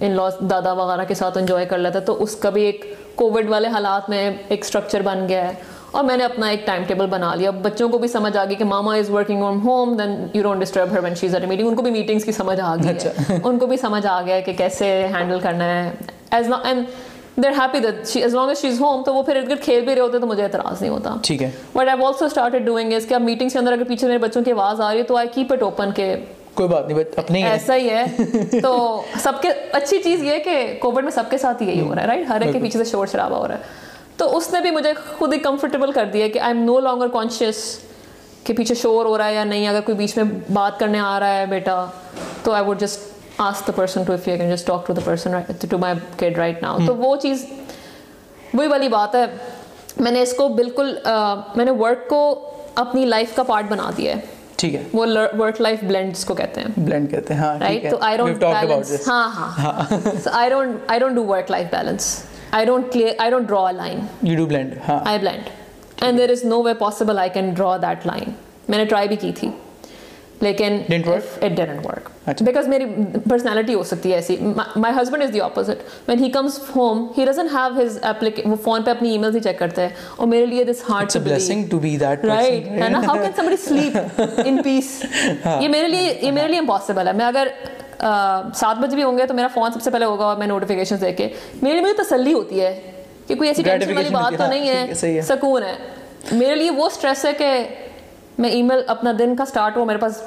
[0.00, 2.84] ان لاس دادا وغیرہ کے ساتھ انجوائے کر لیتا ہے تو اس کا بھی ایک
[3.14, 5.54] کووڈ والے حالات میں ایک اسٹرکچر بن گیا ہے
[5.90, 8.54] اور میں نے اپنا ایک ٹائم ٹیبل بنا لیا۔ بچوں کو بھی سمجھ آ گئی
[8.54, 11.68] کہ mama is working on home then you don't disturb her when she's at meeting
[11.68, 14.22] ان کو بھی میٹنگس کی سمجھ آ گئی ہے۔ اچھا۔ ان کو بھی سمجھ آ
[14.22, 15.90] گیا ہے کہ کیسے ہینڈل کرنا ہے۔
[16.30, 16.84] As and
[17.36, 19.94] they're happy that as long as she is home تو وہ پھر ارد کھیل بھی
[19.94, 23.06] رہے ہوتے تو مجھے اعتراض نہیں ہوتا۔ ٹھیک ہے۔ But I also started doing اس
[23.08, 25.16] کہ اب میٹنگس کے اندر اگر پیچھے میرے بچوں کی آواز آ رہی ہے تو
[25.16, 26.14] آئی کیپ اٹ اوپن کہ
[26.54, 28.04] کوئی بات نہیں اپنے ایسا ہی ہے۔
[28.62, 32.02] تو سب کے اچھی چیز یہ کہ کووڈ میں سب کے ساتھ یہی ہو رہا
[32.02, 33.86] ہے رائٹ ہر ایک کے پیچھے سے شور شرابہ ہو رہا ہے۔
[34.18, 37.08] تو اس نے بھی مجھے خود ہی کمفرٹیبل کر دیا کہ I am no longer
[37.08, 37.58] conscious
[38.44, 41.18] کہ پیچھے شور ہو رہا ہے یا نہیں اگر کوئی بیچ میں بات کرنے آ
[41.20, 41.84] رہا ہے بیٹا
[42.42, 43.06] تو I would just
[43.40, 45.34] ask the person to if you can just talk to the person
[45.70, 47.44] to my kid right now تو وہ چیز
[48.54, 49.24] وہی والی بات ہے۔
[50.00, 50.94] میں نے اس کو بالکل
[51.56, 52.20] میں نے ورک کو
[52.74, 54.20] اپنی لائف کا پارٹ بنا دیا ہے۔
[54.56, 55.06] ٹھیک ہے۔ وہ
[55.38, 58.44] ورک لائف بلینڈ کو کہتے ہیں۔ بلینڈ کہتے ہیں ہاں رائٹ تو آئی ڈونٹ
[59.08, 59.82] ہاں ہاں۔
[60.32, 62.16] I don't I don't do work life balance
[62.50, 65.48] I don't clear I don't draw line you do blend ہاں I blend
[66.00, 68.30] and there is no way possible I can draw that line
[68.68, 69.48] میں نے try بھی کی تھی
[70.40, 70.78] لیکن
[72.40, 72.84] because میری
[73.28, 74.36] personality ہو سکتی ہے ایسی
[74.76, 77.98] my husband is the opposite when he comes home he doesn't have his
[78.44, 81.12] وہ فون پہ اپنی ای میل ہی چیک کرتا ہے اور میرے لیے this hard
[81.70, 84.92] to be that right ہے نا how can somebody sleep in peace
[85.44, 87.48] یہ میرے لیے یہ میرے لیے امپاسبل ہے میں اگر
[88.54, 90.96] سات بجے بھی ہوں گے تو میرا فون سب سے پہلے ہوگا اور میں نوٹیفیکیشن
[91.00, 91.28] دیکھ کے۔
[91.62, 92.92] میرے لیے مجھے تسلی ہوتی ہے
[93.26, 95.74] کہ کوئی ایسی ٹینشن والی بات تو نہیں ہے سکون ہے۔
[96.32, 97.50] میرے لیے وہ اسٹریس ہے کہ
[98.38, 100.20] میں ای میل اپنا دن کا اسٹارٹ ہو میرے پاس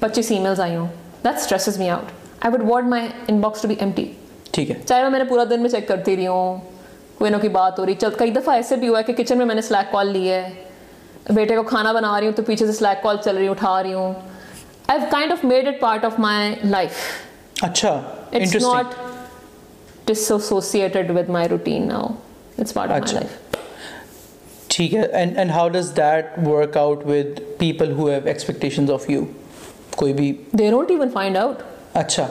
[0.00, 0.86] پچیس ای میلز آئی ہوں۔
[1.24, 2.10] That stresses me out
[2.40, 3.06] I would want my
[3.40, 4.12] inbox to be empty
[4.52, 6.56] ٹھیک ہے۔ چاہے میں نے پورا دن میں چیک کرتی رہی ہوں
[7.18, 9.38] کوئی نہ کوئی بات ہو رہی۔ چل کئی دفعہ ایسے بھی ہوا ہے کہ کچن
[9.38, 10.48] میں میں نے سلیک کال لی ہے۔
[11.30, 13.82] بیٹے کو کھانا بنا رہی ہوں تو پیچھے سے سلیک کال چل رہی ہوں اٹھا
[13.82, 14.14] رہی ہوں۔
[14.90, 17.02] I kind of made it part of my life
[17.62, 17.90] اچھا
[18.32, 18.94] it's not
[20.06, 22.06] dissociated with my routine now
[22.58, 23.58] it's part of my life
[24.68, 29.08] ٹھیک ہے and and how does that work out with people who have expectations of
[29.10, 29.24] you
[29.96, 31.62] کوئی بھی they don't even find out
[31.96, 32.26] اچھا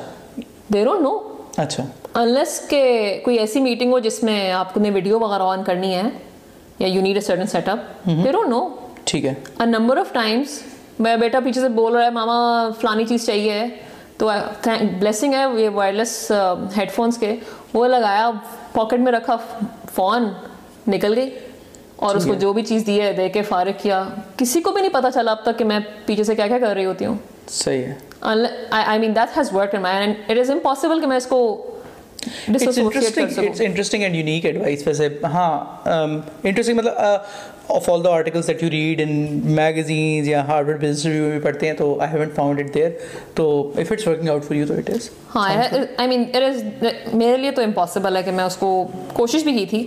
[0.74, 1.18] they don't نو
[1.58, 1.84] اچھا
[2.16, 2.82] unless کہ
[3.24, 6.04] کوئی ایسی meeting ہو جس میں آپ نے ویڈیو وغیرہ آن کرنی ہے
[6.80, 8.68] یا you need a certain set up they don't know
[9.06, 10.60] ٹھیک ہے نمبر آف ٹائمس
[11.00, 13.64] میں بیٹا پیچھے سے بول رہا ہے ماما فلانی چیز چاہیے۔
[14.18, 14.30] تو
[15.00, 16.32] بلیسنگ ہے یہ وائرلیس
[16.78, 17.36] ہیڈ فونس کے۔
[17.74, 18.32] وہ لگایا
[18.74, 19.36] پاکٹ میں رکھا
[19.96, 20.30] فون
[20.88, 21.30] نکل گئی۔
[21.96, 24.04] اور اس کو جو بھی چیز دی ہے دے کے فارغ کیا۔
[24.38, 26.74] کسی کو بھی نہیں پتا چلا اب تک کہ میں پیچھے سے کیا کیا کر
[26.74, 27.18] رہی ہوتی ہوں۔
[27.50, 27.94] صحیح ہے۔
[28.70, 31.40] I mean that has work in my and it is impossible کہ میں اس کو
[32.48, 35.88] انٹرسٹنگ اینڈ یونیک ایڈوائس ویسے۔ ہاں
[36.44, 36.94] انٹرسٹنگ مطلب
[37.70, 39.12] of all the articles that you read in
[39.56, 42.90] magazines یا ہارڈ بزنس ریویو میں پڑھتے ہیں تو I haven't found it there
[43.34, 45.50] تو if it's working out for you تو اٹ از ہاں
[45.98, 46.64] آئی مین اٹ از
[47.14, 49.86] میرے لیے تو امپاسبل ہے کہ میں اس کو کوشش بھی کی تھی۔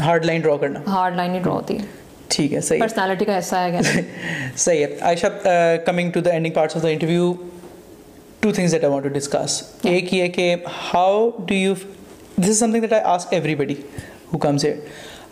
[0.00, 1.84] ہارڈ لائن ڈرا کرنا۔ ہارڈ لائن ہی ڈرا ہوتی۔ ہے
[2.28, 3.80] ٹھیک ہے صحیح۔ پرسنالٹی کا حصہ ہے
[4.56, 5.26] صحیح ہے۔ Ayesha
[5.84, 7.32] coming to the ending parts of the interview
[8.40, 10.54] two things that I want to discuss ایک یہ کہ
[10.94, 11.74] how do you
[12.38, 13.74] this is something that I ask everybody
[14.32, 14.76] who comes it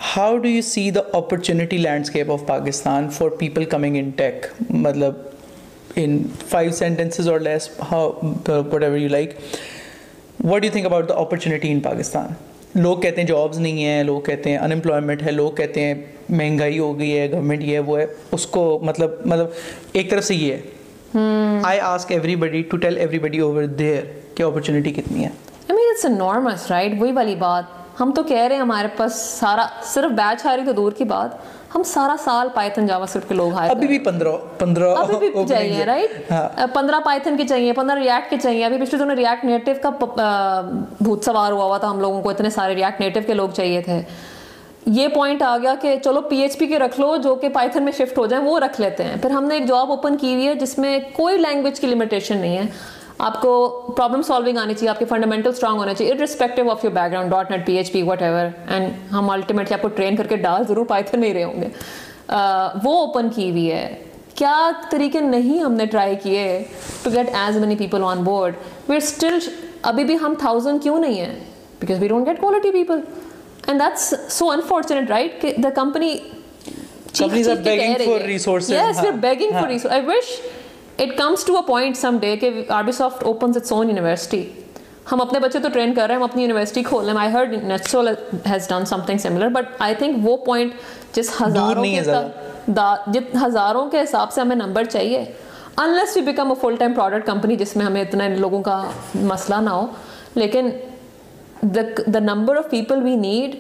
[0.05, 5.14] how do you see the opportunity landscape of Pakistan for people coming in tech مطلب
[5.96, 8.11] in five sentences اور less how
[8.82, 9.34] whatever you like
[10.44, 12.32] what you think about the opportunity in Pakistan
[12.74, 15.94] لوگ کہتے ہیں jobs نہیں ہیں لوگ کہتے ہیں انمپلائمنٹ ہے لوگ کہتے ہیں
[16.30, 19.46] مہنگائی ہو گئی ہے گورنمنٹ یہ ہے وہ ہے اس کو مطلب مطلب
[19.92, 24.92] ایک طرف سے یہ ہے I ask everybody to tell everybody over there کہ اپرچونیٹی
[24.92, 25.30] کتنی ہے
[26.11, 30.47] نارمس رائٹ وہی والی بات ہم تو کہہ رہے ہیں ہمارے پاس سارا صرف بیچ
[30.47, 31.30] رہی تو دور کی بات۔
[31.74, 35.84] ہم سارا سال پائتھن جاوا اسکرپٹ کے لوگ ابھی بھی پندرہ پندرہ ابھی بھی چاہیے
[35.84, 36.32] رائٹ
[36.74, 39.90] پندرہ پائتھن کے چاہیے پندرہ ریاکٹ کے چاہیے۔ ابھی پچھلے دنوں ریاکٹ نیٹو کا
[41.01, 43.80] بھوت سوار ہوا ہوا تھا ہم لوگوں کو۔ اتنے سارے ریاکٹ نیٹو کے لوگ چاہیے
[43.80, 44.01] تھے۔
[44.86, 47.82] یہ پوائنٹ آ گیا کہ چلو پی ایچ پی کے رکھ لو جو کہ پائتھن
[47.82, 50.34] میں شفٹ ہو جائیں وہ رکھ لیتے ہیں۔ پھر ہم نے ایک جاب اوپن کی
[50.34, 52.62] ہوئی ہے جس میں کوئی لینگویج کی لمیٹیشن نہیں ہے۔
[53.18, 56.92] آپ کو پرابلم سالونگ آنی چاہیے آپ کے فنڈامنٹل اسٹرانگ ہونے چاہیے irrespective of your
[57.12, 60.86] background dot net PHP whatever and ہم الٹیمیٹلی آپ کو ٹرین کر کے ڈال ضرور
[60.86, 61.68] پائتھن میں ہی رہے ہوں گے۔
[62.84, 64.04] وہ اوپن کی ہوئی ہے۔
[64.34, 66.64] کیا طریقے نہیں ہم نے ٹرائی کیے
[67.02, 68.54] to get as many people on board
[68.88, 69.38] we still
[69.82, 71.34] ابھی بھی ہم تھاؤزینڈ کیوں نہیں ہیں؟
[71.80, 73.00] Because we don't get quality people
[73.66, 76.16] and that's so unfortunate right کہ the company
[81.03, 82.50] it comes to a point some day کہ
[82.92, 84.42] Arbisoft opens its own university
[85.12, 87.32] ہم اپنے بچے تو ٹرین کر رہے ہیں ہم اپنی یونیورسٹی کھول رہے ہیں۔ I
[87.32, 88.09] heard Netsol
[88.50, 90.72] has done something similar but I think وہ پوائنٹ
[91.14, 92.00] جس ہزاروں کے
[93.12, 95.24] جت ہزاروں کے حساب سے ہمیں نمبر چاہیے۔
[95.76, 98.82] Unless we become a full time product company جس میں ہمیں اتنے لوگوں کا
[99.14, 99.86] مسئلہ نہ ہو۔
[100.34, 100.70] لیکن
[101.62, 103.57] the number of people we need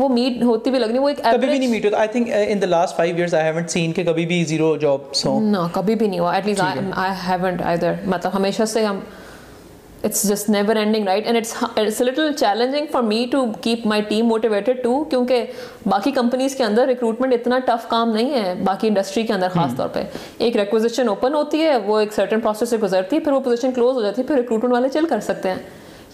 [0.00, 2.62] وہ میٹ ہوتی بھی لگنی وہ ایک کبھی بھی نہیں میٹ ہوتا۔ I think in
[2.62, 5.94] the last five years I haven't seen کہ کبھی بھی زیرو جابس ہوں۔ نہ کبھی
[5.94, 9.00] بھی نہیں ہوا۔ At least I haven't either مطلب ہمیشہ سے ہم
[10.04, 14.02] it's just never ending right and it's it's little challenging for me to keep my
[14.02, 15.44] team motivated to کیونکہ
[15.86, 19.74] باقی کمپنیز کے اندر ریکروٹمنٹ اتنا ٹف کام نہیں ہے باقی انڈسٹری کے اندر خاص
[19.76, 20.02] طور پہ۔
[20.38, 23.72] ایک ریکوزیشن اوپن ہوتی ہے وہ ایک سرٹن پروسیس سے گزرتی ہے پھر وہ پوزیشن
[23.72, 25.56] کلوز ہو جاتی ہے پھر ریکروٹمنٹ والے چل کر سکتے ہیں۔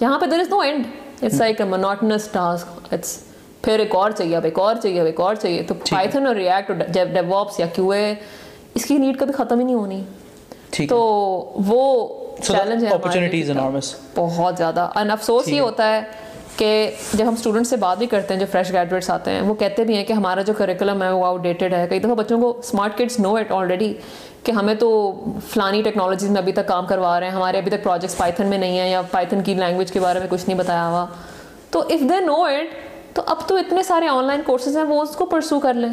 [0.01, 0.85] یہاں پہ there is no and
[1.23, 3.19] it's like a monotonous task it's
[3.63, 6.35] پھر ایک اور چاہیے اب ایک اور چاہیے اب ایک اور چاہیے۔ تو پائتھن اور
[6.35, 8.15] ریئیکٹ ڈیو واپس یا کیو اے
[8.75, 10.03] اس کی نیڈ کبھی ختم ہی نہیں ہونی۔
[10.89, 10.99] تو
[11.67, 12.09] وہ
[12.43, 12.91] چیلنج ہے
[14.15, 16.01] بہت زیادہ۔ اینڈ افسوس یہ ہوتا ہے
[16.57, 19.55] کہ جب ہم اسٹوڈنٹ سے بات بھی کرتے ہیں جو فریش گریجویٹس آتے ہیں وہ
[19.55, 22.41] کہتے بھی ہیں کہ ہمارا جو کریکولم ہے وہ آؤٹ ڈیٹڈ ہے۔ کئی دفعہ بچوں
[22.41, 23.95] کو smart kids know it already
[24.45, 25.13] کہ ہمیں تو
[25.49, 28.59] فلانی ٹیکنالوجیز میں ابھی تک کام کروا رہے ہیں۔ ہمارے ابھی تک پروجیکٹس پائتھن میں
[28.59, 31.07] نہیں ہیں یا پائتھن کی لینگویج کے بارے میں کچھ نہیں بتایا ہوا۔
[31.71, 32.86] تو اف دے نو اٹ
[33.17, 35.89] تو اب تو اتنے سارے آن لائن کورسز ہیں وہ اس کو پرسو کر لیں۔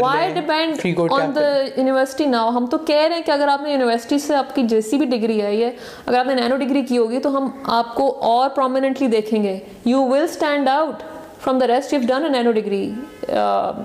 [0.00, 3.70] Why depend on the university now ہم تو کہہ رہے ہیں کہ اگر آپ نے
[3.70, 5.70] یونیورسٹی سے آپ کی جیسی بھی ڈگری ہے یہ
[6.06, 9.58] اگر آپ نے نینو ڈگری کی ہوگی تو ہم آپ کو اور پرومیننٹلی دیکھیں گے۔
[9.84, 11.02] You will stand out
[11.44, 12.90] from the rest you done nano degree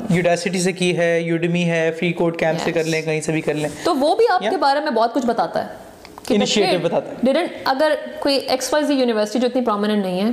[0.10, 3.41] Udacity سے کی ہے یوڈمی ہے فری کوڈ کیمپ سے کر لیں کہیں سے بھی
[3.41, 5.89] کر لیں۔ تو وہ بھی آپ کے بارے میں بہت کچھ بتاتا ہے۔
[6.30, 10.30] انیشیٹو بتاتا ہے۔ اگر کوئی ایکس وائی زی یونیورسٹی جو اتنی پرومیننٹ نہیں ہے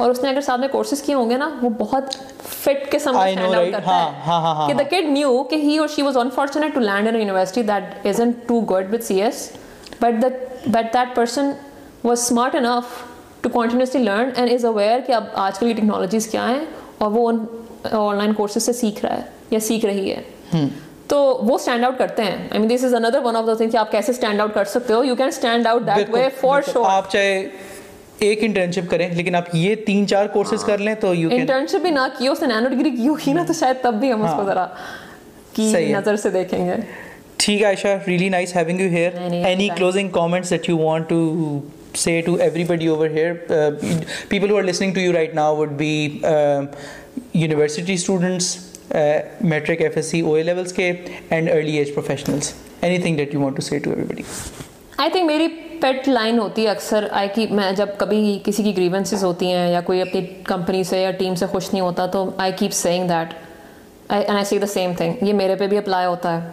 [0.00, 3.12] اور اس نے اگر ساتھ میں کورسز کیے ہوں گے نا وہ بہت فٹ قسم
[3.12, 3.72] کا اسٹینڈ آؤٹ?
[3.72, 6.16] کرتا ہاں، ہاں، ہاں، ہے ہاں، کہ دا کڈ نیو کہ ہی اور she was
[6.16, 9.50] unfortunate to land in university that isn't too good with C S
[10.00, 10.24] but
[10.66, 11.50] but that person
[12.04, 13.02] was smart enough
[13.40, 16.64] to continuously learn and is aware کہ اب آج کل کی ٹیکنالوجیز کیا ہیں
[16.98, 20.66] اور وہ آن لائن کورسز سے سیکھ رہا ہے یا سیکھ رہی ہے
[21.06, 23.70] تو وہ اسٹینڈ آؤٹ کرتے ہیں آئی مین دس از اندر ون آف دا تھنگ
[23.70, 26.60] کہ آپ کیسے اسٹینڈ آؤٹ کر سکتے ہو you can stand out that way for
[26.72, 27.48] sure آپ چاہے
[28.20, 31.82] ایک انٹرنشپ کریں لیکن آپ یہ تین چار کورسز کر لیں تو یو کین انٹرنشپ
[31.82, 34.22] بھی نہ کی اس نے نینو ڈگری کی ہوگی نا؟ تو شاید تب بھی ہم
[34.22, 34.66] اس کو ذرا
[35.54, 36.74] کی صحیح ہے۔ نظر سے دیکھیں گے۔
[37.36, 40.68] ٹھیک ہے Ayesha really nice having you here نہیں، نہیں، any thank closing comments that
[40.68, 41.60] you want to
[42.00, 43.30] say to everybody over here?
[43.54, 43.70] Uh,
[44.32, 45.88] people who are listening to you right now would be
[46.32, 46.60] uh,
[47.38, 48.50] university students
[49.00, 49.16] uh,
[49.52, 50.86] metric fsc oa levels ke
[51.38, 52.52] and early age professionals.
[52.90, 54.28] Anything that you want to say to everybody?
[54.96, 55.48] I think میری
[55.80, 59.68] پیٹ line ہوتی ہے اکثر آئی کی میں جب کبھی کسی کی گریونسز ہوتی ہیں
[59.72, 63.08] یا کوئی اپنی کمپنی سے یا ٹیم سے خوش نہیں ہوتا تو I keep seeing
[63.08, 63.34] that
[64.08, 66.50] and I see the same thing یہ میرے پہ بھی اپلائی ہوتا ہے۔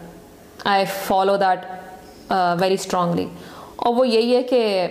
[0.65, 1.65] I follow that
[2.61, 3.25] very strongly
[3.75, 4.87] اور وہ یہی ہے کہ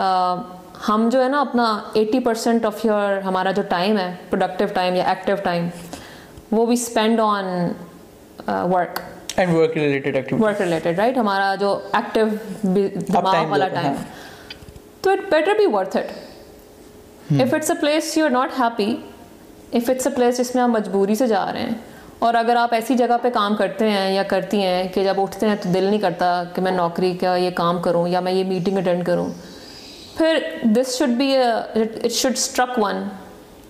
[0.00, 0.42] uh,
[0.88, 4.94] ہم جو ہے نا اپنا ایٹی پرسینٹ آف یور ہمارا جو ٹائم ہے پروڈکٹیو ٹائم
[4.94, 5.68] یا ایکٹیو ٹائم
[6.50, 7.44] وہ بھی spend on
[8.48, 9.00] work
[9.38, 10.40] and work related activities.
[10.40, 12.26] Work related right ہمارا جو ایکٹیو
[12.62, 14.04] دماغ time والا ٹائم ہاں۔
[15.02, 16.10] تو it better be worth it
[17.42, 18.94] if it's a place you are not happy
[19.72, 21.74] if it's a place جس میں آپ مجبوری سے جا رہے ہیں
[22.18, 25.48] اور اگر آپ ایسی جگہ پہ کام کرتے ہیں یا کرتی ہیں کہ جب اٹھتے
[25.48, 28.44] ہیں تو دل نہیں کرتا کہ میں نوکری کا یہ کام کروں یا میں یہ
[28.44, 29.28] میٹنگ اٹینڈ کروں
[30.16, 30.38] پھر
[30.76, 33.02] this should be it should struck one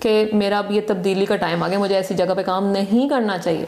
[0.01, 3.09] کہ میرا اب یہ تبدیلی کا ٹائم آ گیا مجھے ایسی جگہ پہ کام نہیں
[3.09, 3.67] کرنا چاہیے۔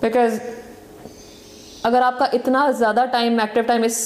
[0.00, 0.38] بیکاز
[1.82, 3.98] اگر آپ کا اتنا زیادہ ٹائم ایکٹیو ٹائم اس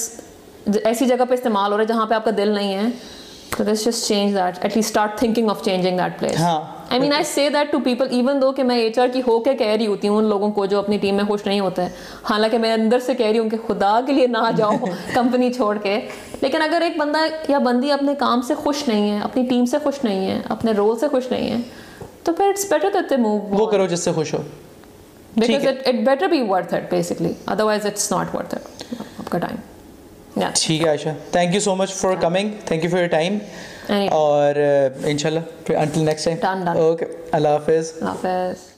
[0.84, 2.82] ایسی جگہ پہ استعمال ہو رہا ہے جہاں پہ آپ کا دل نہیں ہے
[3.56, 7.12] تو this just change that at least start thinking of changing that place I mean
[7.12, 9.66] I say that to people even though کہ میں ایچ آر کی ہو کے کہہ
[9.68, 11.88] رہی ہوتی ہوں ان لوگوں کو جو اپنی ٹیم میں خوش نہیں ہوتے ہیں۔
[12.30, 14.72] حالانکہ میں اندر سے کہہ رہی ہوں کہ خدا کے لیے نہ جاؤ
[15.14, 15.98] کمپنی چھوڑ کے۔
[16.40, 17.18] لیکن اگر ایک بندہ
[17.48, 20.72] یا بندی اپنے کام سے خوش نہیں ہے اپنی ٹیم سے خوش نہیں ہے اپنے
[20.72, 21.56] رول سے خوش نہیں ہے
[22.24, 24.42] تو پھر it's better that they move وہ کرو جس سے خوش ہو۔
[25.36, 27.32] Because it, it better be worth it basically.
[27.54, 28.66] Otherwise it's not worth it.
[29.18, 29.56] آپ کا ٹائم
[30.54, 31.08] ٹھیک ہے Ayesha.
[31.32, 33.38] Thank you so much for coming thank you for your time.
[34.10, 34.54] اور
[35.04, 36.68] انشاء اللہ انٹل نیکسٹ ٹائم.
[36.68, 37.92] اوکے اللہ حافظ.
[37.96, 38.73] اللہ حافظ.